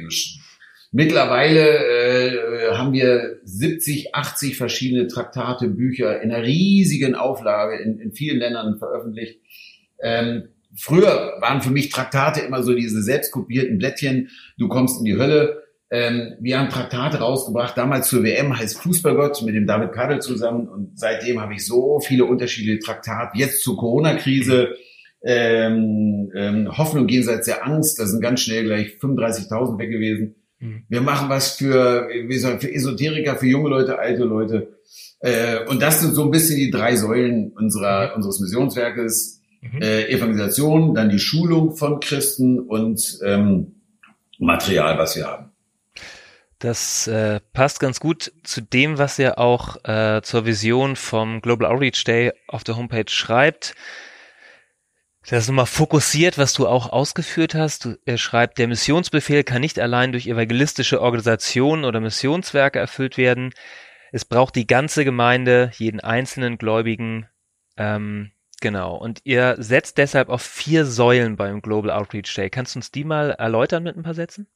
[0.96, 8.12] Mittlerweile äh, haben wir 70, 80 verschiedene Traktate, Bücher in einer riesigen Auflage in, in
[8.12, 9.38] vielen Ländern veröffentlicht.
[10.02, 14.30] Ähm, früher waren für mich Traktate immer so diese selbstkopierten Blättchen.
[14.56, 15.64] Du kommst in die Hölle.
[15.90, 20.66] Ähm, wir haben Traktate rausgebracht, damals zur WM heißt Fußballgott mit dem David Kadel zusammen
[20.66, 23.36] und seitdem habe ich so viele unterschiedliche Traktate.
[23.36, 24.74] Jetzt zur Corona-Krise,
[25.22, 30.36] ähm, ähm, Hoffnung jenseits der Angst, da sind ganz schnell gleich 35.000 weg gewesen.
[30.58, 30.84] Mhm.
[30.88, 34.78] Wir machen was für, wie soll, für Esoteriker, für junge Leute, alte Leute.
[35.20, 38.16] Äh, und das sind so ein bisschen die drei Säulen unserer, mhm.
[38.16, 39.40] unseres Missionswerkes.
[39.72, 39.82] Mhm.
[39.82, 43.76] Äh, Evangelisation, dann die Schulung von Christen und ähm,
[44.38, 45.50] Material, was wir haben.
[46.58, 51.70] Das äh, passt ganz gut zu dem, was ihr auch äh, zur Vision vom Global
[51.70, 53.74] Outreach Day auf der Homepage schreibt.
[55.28, 57.88] Das ist nochmal fokussiert, was du auch ausgeführt hast.
[58.04, 63.52] Er schreibt, der Missionsbefehl kann nicht allein durch evangelistische Organisationen oder Missionswerke erfüllt werden.
[64.12, 67.26] Es braucht die ganze Gemeinde, jeden einzelnen Gläubigen.
[67.76, 68.96] Ähm, genau.
[68.96, 72.48] Und ihr setzt deshalb auf vier Säulen beim Global Outreach Day.
[72.48, 74.46] Kannst du uns die mal erläutern mit ein paar Sätzen?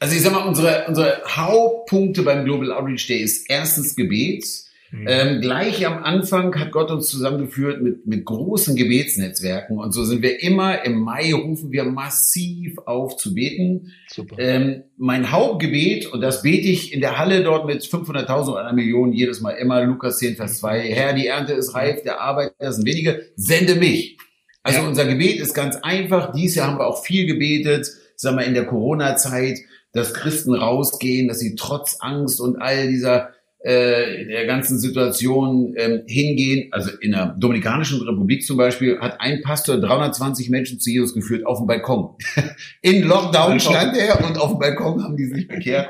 [0.00, 4.67] Also ich sag mal, unsere, unsere Hauptpunkte beim Global Outreach Day ist erstens Gebet.
[4.90, 5.06] Mhm.
[5.08, 10.22] Ähm, gleich am Anfang hat Gott uns zusammengeführt mit, mit großen Gebetsnetzwerken und so sind
[10.22, 13.92] wir immer im Mai rufen wir massiv auf zu beten.
[14.08, 14.36] Super.
[14.38, 18.72] Ähm, mein Hauptgebet, und das bete ich in der Halle dort mit 500.000 oder einer
[18.72, 22.72] Million jedes Mal immer, Lukas 10, Vers 2, Herr, die Ernte ist reif, der Arbeiter
[22.72, 24.18] sind wenige, sende mich.
[24.62, 24.88] Also ja.
[24.88, 26.32] unser Gebet ist ganz einfach.
[26.32, 27.86] Dieses Jahr haben wir auch viel gebetet
[28.18, 29.60] sag mal, in der Corona-Zeit,
[29.92, 36.02] dass Christen rausgehen, dass sie trotz Angst und all dieser äh, der ganzen Situation ähm,
[36.06, 36.68] hingehen.
[36.70, 41.44] Also in der Dominikanischen Republik zum Beispiel hat ein Pastor 320 Menschen zu Jesus geführt
[41.44, 42.16] auf dem Balkon.
[42.82, 45.88] in Lockdown stand er und auf dem Balkon haben die sich bekehrt.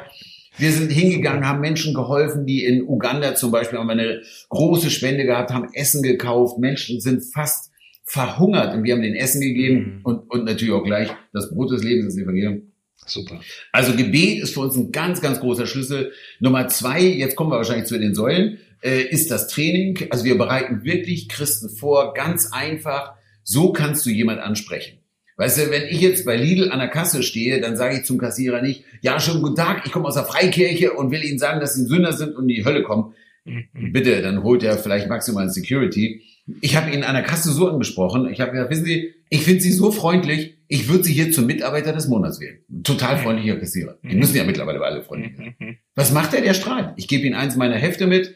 [0.56, 5.24] Wir sind hingegangen, haben Menschen geholfen, die in Uganda zum Beispiel haben eine große Spende
[5.24, 6.58] gehabt, haben Essen gekauft.
[6.58, 7.70] Menschen sind fast
[8.04, 10.00] verhungert und wir haben den Essen gegeben mhm.
[10.04, 12.72] und, und natürlich auch gleich das Brot des Lebens, das Evangelium.
[13.08, 13.40] Super.
[13.72, 16.12] Also Gebet ist für uns ein ganz, ganz großer Schlüssel.
[16.40, 20.08] Nummer zwei, jetzt kommen wir wahrscheinlich zu den Säulen, äh, ist das Training.
[20.10, 23.14] Also wir bereiten wirklich Christen vor, ganz einfach.
[23.42, 24.98] So kannst du jemand ansprechen.
[25.38, 28.18] Weißt du, wenn ich jetzt bei Lidl an der Kasse stehe, dann sage ich zum
[28.18, 31.60] Kassierer nicht, ja, schönen guten Tag, ich komme aus der Freikirche und will Ihnen sagen,
[31.60, 33.14] dass Sie Sünder sind und in die Hölle kommen.
[33.44, 33.92] Mhm.
[33.92, 36.22] Bitte, dann holt er vielleicht maximal Security.
[36.60, 38.28] Ich habe ihn an der Kasse so angesprochen.
[38.28, 40.58] Ich habe gesagt, wissen Sie, ich finde Sie so freundlich.
[40.68, 42.58] Ich würde Sie hier zum Mitarbeiter des Monats wählen.
[42.82, 43.98] Total freundlicher Kassierer.
[44.02, 45.78] Die müssen ja mittlerweile alle freundlich sein.
[45.94, 46.42] Was macht er?
[46.42, 46.92] Der strahlt.
[46.96, 48.34] Ich gebe ihm eins meiner Hefte mit.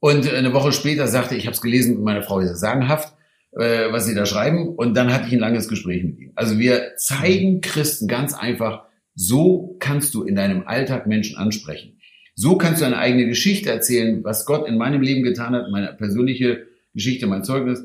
[0.00, 3.14] Und eine Woche später sagte, ich habe es gelesen mit meiner Frau, ist sagenhaft,
[3.52, 4.68] äh, was Sie da schreiben.
[4.68, 6.32] Und dann hatte ich ein langes Gespräch mit ihm.
[6.34, 8.84] Also wir zeigen Christen ganz einfach,
[9.14, 11.98] so kannst du in deinem Alltag Menschen ansprechen.
[12.36, 15.92] So kannst du eine eigene Geschichte erzählen, was Gott in meinem Leben getan hat, meine
[15.92, 17.84] persönliche Geschichte, mein Zeugnis.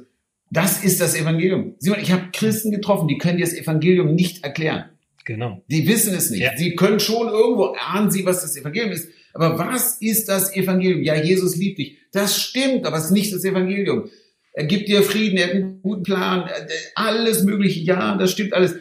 [0.54, 1.74] Das ist das Evangelium.
[1.80, 4.86] Simon, ich habe Christen getroffen, die können dir das Evangelium nicht erklären.
[5.26, 5.64] Genau.
[5.68, 6.42] Die wissen es nicht.
[6.42, 6.56] Ja.
[6.56, 9.10] Sie können schon irgendwo ahnen sie, was das Evangelium ist.
[9.34, 11.02] Aber was ist das Evangelium?
[11.02, 11.98] Ja, Jesus liebt dich.
[12.12, 14.10] Das stimmt, aber es ist nicht das Evangelium.
[14.54, 16.48] er gibt dir Frieden, er hat einen guten Plan,
[16.94, 18.76] alles mögliche, ja, das stimmt alles.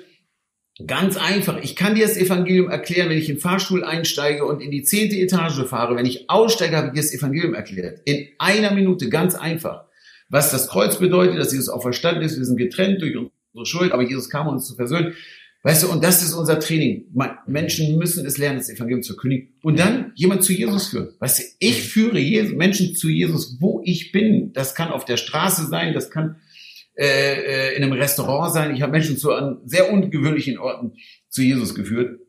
[0.86, 1.62] Ganz einfach.
[1.62, 4.82] Ich kann dir das Evangelium erklären, wenn ich in den Fahrstuhl einsteige und in die
[4.82, 5.96] zehnte Etage fahre.
[5.96, 8.00] Wenn ich aussteige, habe ich dir das Evangelium erklärt.
[8.04, 9.86] In einer Minute, ganz einfach.
[10.32, 13.14] Was das Kreuz bedeutet, dass Jesus auch verstanden ist, wir sind getrennt durch
[13.52, 15.12] unsere Schuld, aber Jesus kam, uns zu versöhnen.
[15.62, 17.04] Weißt du, und das ist unser Training.
[17.46, 19.50] Menschen müssen es lernen, das Evangelium zu kündigen.
[19.62, 21.10] Und dann jemand zu Jesus führen.
[21.18, 24.54] Weißt du, ich führe Jesus, Menschen zu Jesus, wo ich bin.
[24.54, 26.36] Das kann auf der Straße sein, das kann
[26.94, 28.74] äh, äh in einem Restaurant sein.
[28.74, 30.94] Ich habe Menschen zu an sehr ungewöhnlichen Orten
[31.28, 32.20] zu Jesus geführt.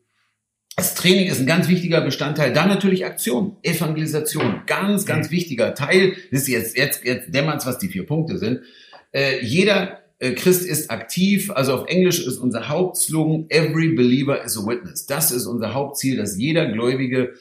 [0.76, 2.52] Das Training ist ein ganz wichtiger Bestandteil.
[2.52, 6.16] Dann natürlich Aktion, Evangelisation, ganz, ganz wichtiger Teil.
[6.32, 8.60] Das ist jetzt, jetzt, jetzt dämmert's, was die vier Punkte sind.
[9.12, 11.52] Äh, jeder äh, Christ ist aktiv.
[11.52, 15.06] Also auf Englisch ist unser Hauptslogan Every Believer is a Witness.
[15.06, 17.34] Das ist unser Hauptziel, dass jeder Gläubige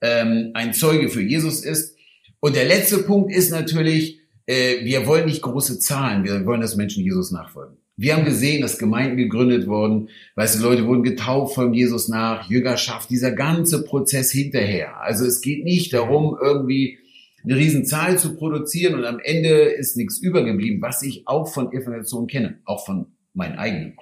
[0.00, 1.96] ähm, ein Zeuge für Jesus ist.
[2.40, 6.74] Und der letzte Punkt ist natürlich, äh, wir wollen nicht große Zahlen, wir wollen, dass
[6.74, 7.76] Menschen Jesus nachfolgen.
[7.96, 12.48] Wir haben gesehen, dass Gemeinden gegründet wurden, weißt du, Leute wurden getauft von Jesus nach,
[12.48, 15.00] Jüngerschaft, dieser ganze Prozess hinterher.
[15.00, 16.98] Also es geht nicht darum, irgendwie
[17.44, 22.26] eine Riesenzahl zu produzieren und am Ende ist nichts übergeblieben, was ich auch von Evangelisation
[22.26, 23.96] kenne, auch von meinen eigenen.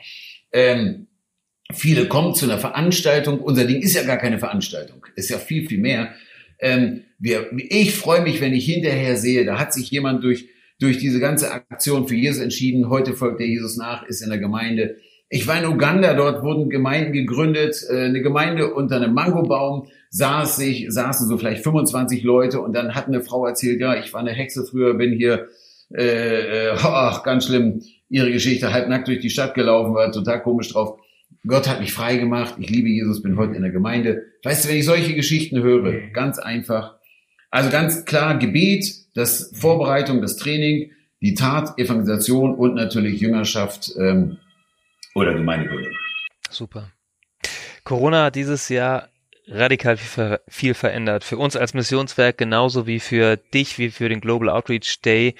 [0.53, 1.07] Ähm,
[1.73, 5.69] viele kommen zu einer Veranstaltung, unser Ding ist ja gar keine Veranstaltung, ist ja viel,
[5.69, 6.13] viel mehr.
[6.59, 10.49] Ähm, wir, ich freue mich, wenn ich hinterher sehe, da hat sich jemand durch,
[10.81, 14.39] durch diese ganze Aktion für Jesus entschieden, heute folgt der Jesus nach, ist in der
[14.39, 14.97] Gemeinde.
[15.29, 20.59] Ich war in Uganda, dort wurden Gemeinden gegründet, äh, eine Gemeinde unter einem Mangobaum, saß
[20.61, 24.21] ich, saßen so vielleicht 25 Leute und dann hat eine Frau erzählt, ja, ich war
[24.21, 25.49] eine Hexe früher, bin hier,
[25.95, 30.43] äh, äh, ach, ganz schlimm, ihre Geschichte, halb nackt durch die Stadt gelaufen, war total
[30.43, 30.99] komisch drauf.
[31.47, 34.25] Gott hat mich frei gemacht, ich liebe Jesus, bin heute in der Gemeinde.
[34.43, 37.00] Weißt du, wenn ich solche Geschichten höre, ganz einfach.
[37.51, 44.39] Also ganz klar Gebet, das Vorbereitung, das Training, die Tat, Evangelisation und natürlich Jüngerschaft ähm,
[45.15, 45.93] oder Gemeindegründung.
[46.49, 46.91] Super.
[47.85, 49.09] Corona hat dieses Jahr
[49.49, 49.99] radikal
[50.49, 51.25] viel verändert.
[51.25, 55.35] Für uns als Missionswerk genauso wie für dich, wie für den Global Outreach Day.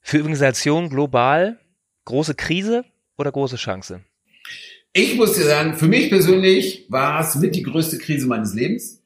[0.00, 1.58] Für Organisation global
[2.06, 2.84] große Krise
[3.18, 4.00] oder große Chance?
[4.94, 8.97] Ich muss dir sagen, für mich persönlich war es mit die größte Krise meines Lebens.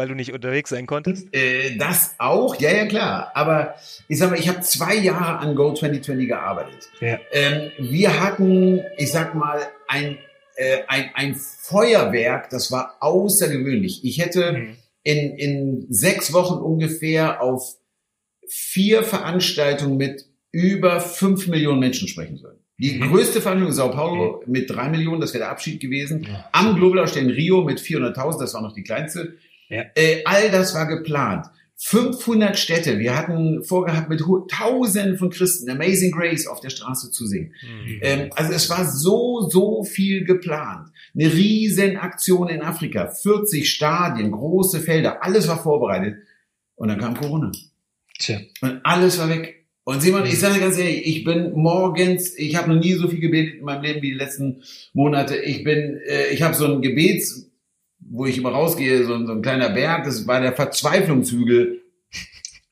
[0.00, 1.28] Weil du nicht unterwegs sein konntest?
[1.34, 3.32] Äh, das auch, ja, ja, klar.
[3.34, 3.74] Aber
[4.08, 6.88] ich sag mal, ich habe zwei Jahre an Go 2020 gearbeitet.
[7.00, 7.18] Ja.
[7.32, 10.16] Ähm, wir hatten, ich sag mal, ein
[10.56, 14.02] äh, ein, ein Feuerwerk, das war außergewöhnlich.
[14.04, 14.76] Ich hätte mhm.
[15.02, 17.76] in, in sechs Wochen ungefähr auf
[18.48, 22.58] vier Veranstaltungen mit über fünf Millionen Menschen sprechen sollen.
[22.78, 23.10] Die mhm.
[23.10, 24.52] größte Veranstaltung in Sao Paulo mhm.
[24.52, 26.26] mit drei Millionen, das wäre der Abschied gewesen.
[26.28, 26.48] Ja.
[26.52, 29.36] Am Global in Rio mit 400.000, das war noch die kleinste.
[29.70, 29.84] Ja.
[29.94, 31.46] Äh, all das war geplant.
[31.82, 32.98] 500 Städte.
[32.98, 37.54] Wir hatten vorgehabt, mit Tausenden von Christen Amazing Grace auf der Straße zu singen.
[37.62, 38.00] Mhm.
[38.02, 40.90] Ähm, also es war so, so viel geplant.
[41.14, 43.08] Eine riesen Aktion in Afrika.
[43.08, 46.18] 40 Stadien, große Felder, alles war vorbereitet.
[46.74, 47.50] Und dann kam Corona.
[48.18, 48.40] Tja.
[48.60, 49.66] Und alles war weg.
[49.84, 53.20] Und Simon, ich sage ganz ehrlich, ich bin morgens, ich habe noch nie so viel
[53.20, 54.62] gebetet in meinem Leben wie die letzten
[54.92, 55.36] Monate.
[55.36, 57.49] Ich bin, äh, ich habe so ein Gebets
[58.10, 61.82] wo ich immer rausgehe, so, so ein kleiner Berg, das war der Verzweiflungshügel.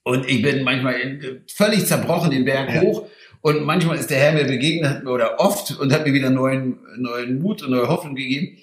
[0.02, 2.80] Und ich bin manchmal in, völlig zerbrochen den Berg ja.
[2.80, 3.06] hoch.
[3.40, 7.40] Und manchmal ist der Herr mir begegnet, oder oft, und hat mir wieder neuen, neuen
[7.40, 8.58] Mut und neue Hoffnung gegeben.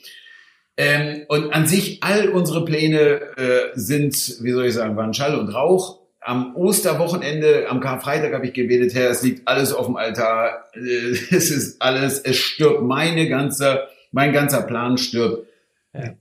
[0.75, 5.39] Ähm, und an sich, all unsere Pläne äh, sind, wie soll ich sagen, waren Schall
[5.39, 5.99] und Rauch.
[6.19, 10.65] Am Osterwochenende, am Karfreitag habe ich gebetet, Herr, es liegt alles auf dem Altar.
[10.73, 10.79] Äh,
[11.31, 15.47] es ist alles, es stirbt meine ganze, mein ganzer Plan stirbt.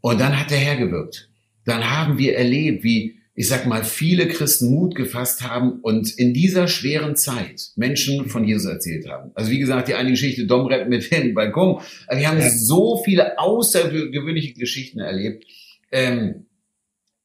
[0.01, 1.31] Und dann hat der Herr gewirkt.
[1.64, 6.35] Dann haben wir erlebt, wie, ich sag mal, viele Christen Mut gefasst haben und in
[6.35, 9.33] dieser schweren Zeit Menschen von Jesus erzählt haben.
[9.35, 11.81] Also wie gesagt, die eine Geschichte Domrep mit dem Balkon.
[12.07, 12.51] Also wir haben ja.
[12.51, 15.45] so viele außergewöhnliche Geschichten erlebt.
[15.91, 16.47] Ähm,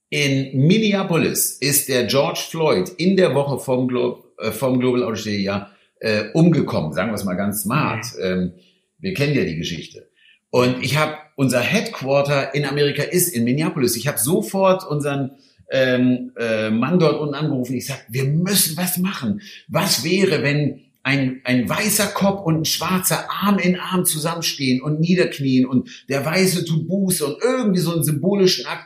[0.10, 5.38] in Minneapolis ist der George Floyd in der Woche vom, Glo äh, vom Global Outage
[5.38, 8.06] ja äh, umgekommen, sagen wir es mal ganz smart.
[8.20, 8.54] Ähm,
[8.98, 10.10] wir kennen ja die Geschichte.
[10.50, 13.96] Und ich habe unser Headquarter in Amerika ist in Minneapolis.
[13.96, 15.38] Ich habe sofort unseren
[15.72, 17.78] ähm, äh, Mann dort unten angerufen.
[17.78, 19.40] Ich sag, wir müssen was machen.
[19.70, 25.00] Was wäre, wenn ein, ein weißer Kopf und ein schwarzer Arm in Arm zusammenstehen und
[25.00, 28.86] niederknien und der Weiße tut Buße und irgendwie so einen symbolischen Akt.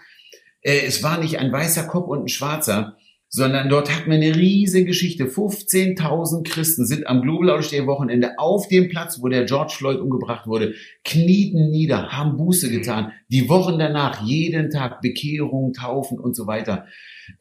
[0.62, 2.98] Äh, es war nicht ein weißer Kopf und ein schwarzer,
[3.36, 5.26] sondern dort hatten wir eine riesige Geschichte.
[5.26, 10.46] 15.000 Christen sind am Global Outstay Wochenende auf dem Platz, wo der George Floyd umgebracht
[10.46, 13.12] wurde, knieten nieder, haben Buße getan.
[13.30, 16.86] Die Wochen danach, jeden Tag Bekehrung, Taufen und so weiter.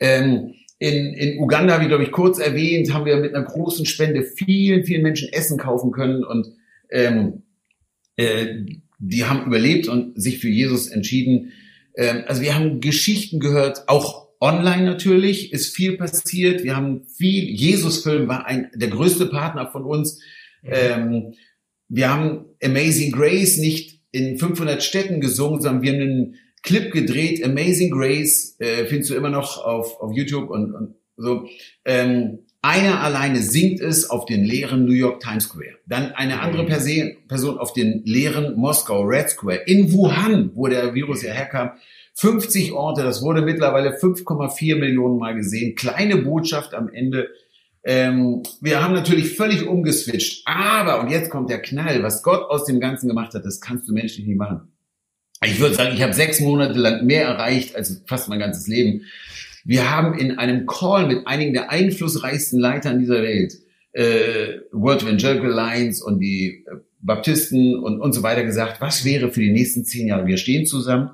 [0.01, 4.23] Ähm, in, in Uganda, wie glaube ich kurz erwähnt, haben wir mit einer großen Spende
[4.23, 6.47] vielen, vielen Menschen Essen kaufen können und
[6.91, 7.43] ähm,
[8.17, 8.47] äh,
[8.99, 11.53] die haben überlebt und sich für Jesus entschieden.
[11.97, 16.65] Ähm, also wir haben Geschichten gehört, auch online natürlich ist viel passiert.
[16.65, 20.21] Wir haben viel, Jesus-Film war ein, der größte Partner von uns.
[20.63, 20.71] Mhm.
[20.73, 21.35] Ähm,
[21.89, 27.45] wir haben Amazing Grace nicht in 500 Städten gesungen, sondern wir haben einen Clip gedreht,
[27.45, 31.49] Amazing Grace, äh, findest du immer noch auf, auf YouTube und, und so.
[31.85, 35.79] Ähm, einer alleine singt es auf den leeren New York Times Square.
[35.87, 37.27] Dann eine andere mhm.
[37.29, 39.63] Person auf den leeren Moskau Red Square.
[39.67, 41.73] In Wuhan, wo der Virus ja herkam.
[42.15, 45.75] 50 Orte, das wurde mittlerweile 5,4 Millionen Mal gesehen.
[45.75, 47.29] Kleine Botschaft am Ende.
[47.85, 50.43] Ähm, wir haben natürlich völlig umgeswitcht.
[50.47, 53.89] Aber, und jetzt kommt der Knall, was Gott aus dem Ganzen gemacht hat, das kannst
[53.89, 54.73] du menschlich nicht machen.
[55.45, 59.03] Ich würde sagen, ich habe sechs Monate lang mehr erreicht als fast mein ganzes Leben.
[59.65, 63.55] Wir haben in einem Call mit einigen der einflussreichsten Leitern dieser Welt,
[63.93, 69.33] äh, World Evangelical Alliance und die äh, Baptisten und, und so weiter gesagt, was wäre
[69.33, 70.27] für die nächsten zehn Jahre?
[70.27, 71.11] Wir stehen zusammen,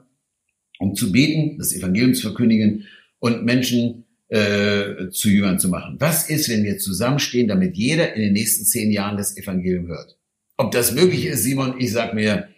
[0.79, 2.87] um zu beten, das Evangelium zu verkündigen
[3.19, 5.97] und Menschen äh, zu Jüngern zu machen.
[5.99, 10.17] Was ist, wenn wir zusammenstehen, damit jeder in den nächsten zehn Jahren das Evangelium hört?
[10.57, 12.49] Ob das möglich ist, Simon, ich sag mir,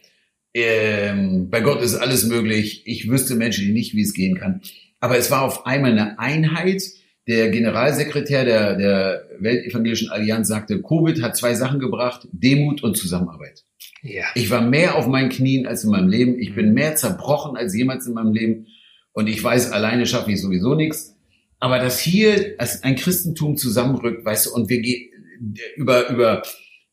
[0.53, 2.83] ähm, bei Gott ist alles möglich.
[2.87, 4.62] Ich wüsste Menschen nicht, wie es gehen kann.
[4.99, 6.83] Aber es war auf einmal eine Einheit.
[7.29, 13.64] Der Generalsekretär der, der Weltevangelischen Allianz sagte, Covid hat zwei Sachen gebracht, Demut und Zusammenarbeit.
[14.03, 14.25] Ja.
[14.35, 16.39] Ich war mehr auf meinen Knien als in meinem Leben.
[16.39, 16.75] Ich bin mhm.
[16.75, 18.67] mehr zerbrochen als jemals in meinem Leben.
[19.13, 21.17] Und ich weiß, alleine schaffe ich sowieso nichts.
[21.59, 25.11] Aber dass hier als ein Christentum zusammenrückt, weißt du, und wir gehen
[25.77, 26.43] über, über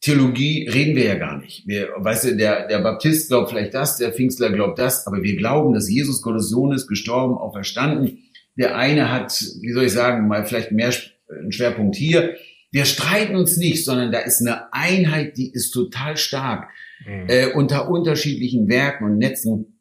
[0.01, 1.66] Theologie reden wir ja gar nicht.
[1.66, 5.36] Wir, weißt du, der, der Baptist glaubt vielleicht das, der Pfingstler glaubt das, aber wir
[5.38, 8.20] glauben, dass Jesus Gottes Sohn ist, gestorben, auferstanden.
[8.58, 9.32] Der eine hat,
[9.62, 10.93] wie soll ich sagen, mal vielleicht mehr
[11.30, 12.36] einen Schwerpunkt hier.
[12.72, 16.70] Wir streiten uns nicht, sondern da ist eine Einheit, die ist total stark
[17.05, 17.29] mhm.
[17.29, 19.79] äh, unter unterschiedlichen Werken und Netzen.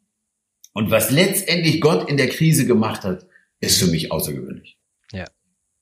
[0.73, 3.25] Und was letztendlich Gott in der Krise gemacht hat,
[3.59, 4.77] ist für mich außergewöhnlich.
[5.11, 5.25] Ja,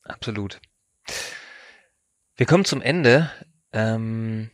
[0.03, 0.61] absolut.
[2.37, 3.29] Wir kommen zum Ende.
[3.73, 4.51] Ähm,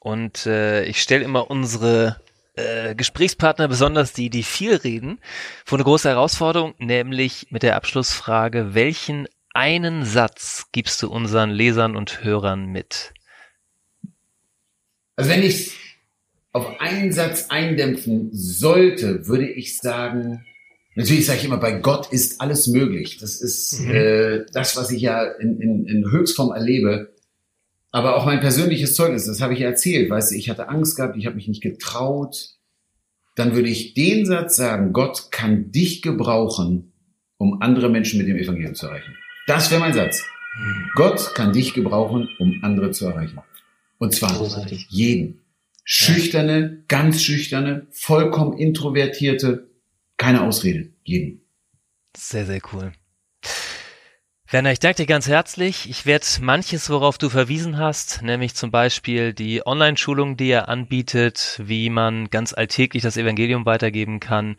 [0.00, 2.20] und äh, ich stelle immer unsere
[2.54, 5.20] äh, Gesprächspartner, besonders die, die viel reden,
[5.64, 11.96] vor eine große Herausforderung, nämlich mit der Abschlussfrage, welchen einen Satz gibst du unseren Lesern
[11.96, 13.14] und Hörern mit?
[15.22, 15.70] Also wenn ich
[16.50, 20.44] auf einen Satz eindämpfen sollte, würde ich sagen,
[20.96, 23.18] natürlich sage ich immer, bei Gott ist alles möglich.
[23.18, 23.90] Das ist mhm.
[23.94, 27.14] äh, das, was ich ja in, in, in Höchstform erlebe.
[27.92, 31.16] Aber auch mein persönliches Zeugnis, das habe ich erzählt, weißt du, ich hatte Angst gehabt,
[31.16, 32.56] ich habe mich nicht getraut.
[33.36, 36.94] Dann würde ich den Satz sagen, Gott kann dich gebrauchen,
[37.36, 39.16] um andere Menschen mit dem Evangelium zu erreichen.
[39.46, 40.24] Das wäre mein Satz.
[40.96, 43.38] Gott kann dich gebrauchen, um andere zu erreichen.
[44.02, 44.86] Und zwar Großartig.
[44.88, 45.44] jeden.
[45.84, 49.70] Schüchterne, ganz schüchterne, vollkommen introvertierte,
[50.16, 51.46] keine Ausrede, jeden.
[52.16, 52.92] Sehr, sehr cool.
[54.50, 55.88] Werner, ich danke dir ganz herzlich.
[55.88, 61.60] Ich werde manches, worauf du verwiesen hast, nämlich zum Beispiel die Online-Schulung, die er anbietet,
[61.62, 64.56] wie man ganz alltäglich das Evangelium weitergeben kann,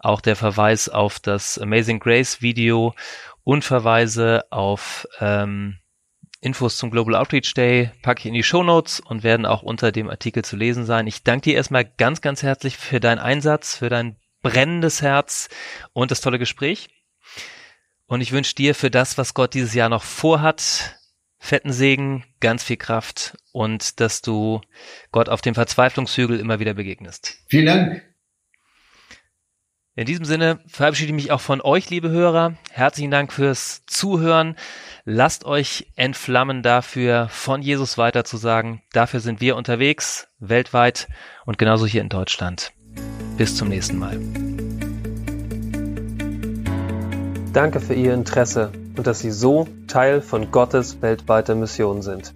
[0.00, 2.94] auch der Verweis auf das Amazing Grace Video
[3.44, 5.80] und Verweise auf ähm,
[6.40, 9.92] Infos zum Global Outreach Day packe ich in die Show Notes und werden auch unter
[9.92, 11.06] dem Artikel zu lesen sein.
[11.06, 15.48] Ich danke dir erstmal ganz, ganz herzlich für deinen Einsatz, für dein brennendes Herz
[15.92, 16.88] und das tolle Gespräch.
[18.06, 21.00] Und ich wünsche dir für das, was Gott dieses Jahr noch vorhat,
[21.38, 24.60] fetten Segen, ganz viel Kraft und dass du
[25.10, 27.38] Gott auf dem Verzweiflungshügel immer wieder begegnest.
[27.48, 28.15] Vielen Dank.
[29.98, 32.52] In diesem Sinne verabschiede ich mich auch von euch, liebe Hörer.
[32.70, 34.54] Herzlichen Dank fürs Zuhören.
[35.06, 38.82] Lasst euch entflammen dafür, von Jesus weiterzusagen.
[38.92, 41.08] Dafür sind wir unterwegs, weltweit
[41.46, 42.74] und genauso hier in Deutschland.
[43.38, 44.20] Bis zum nächsten Mal.
[47.54, 52.34] Danke für Ihr Interesse und dass Sie so Teil von Gottes weltweiter Mission sind.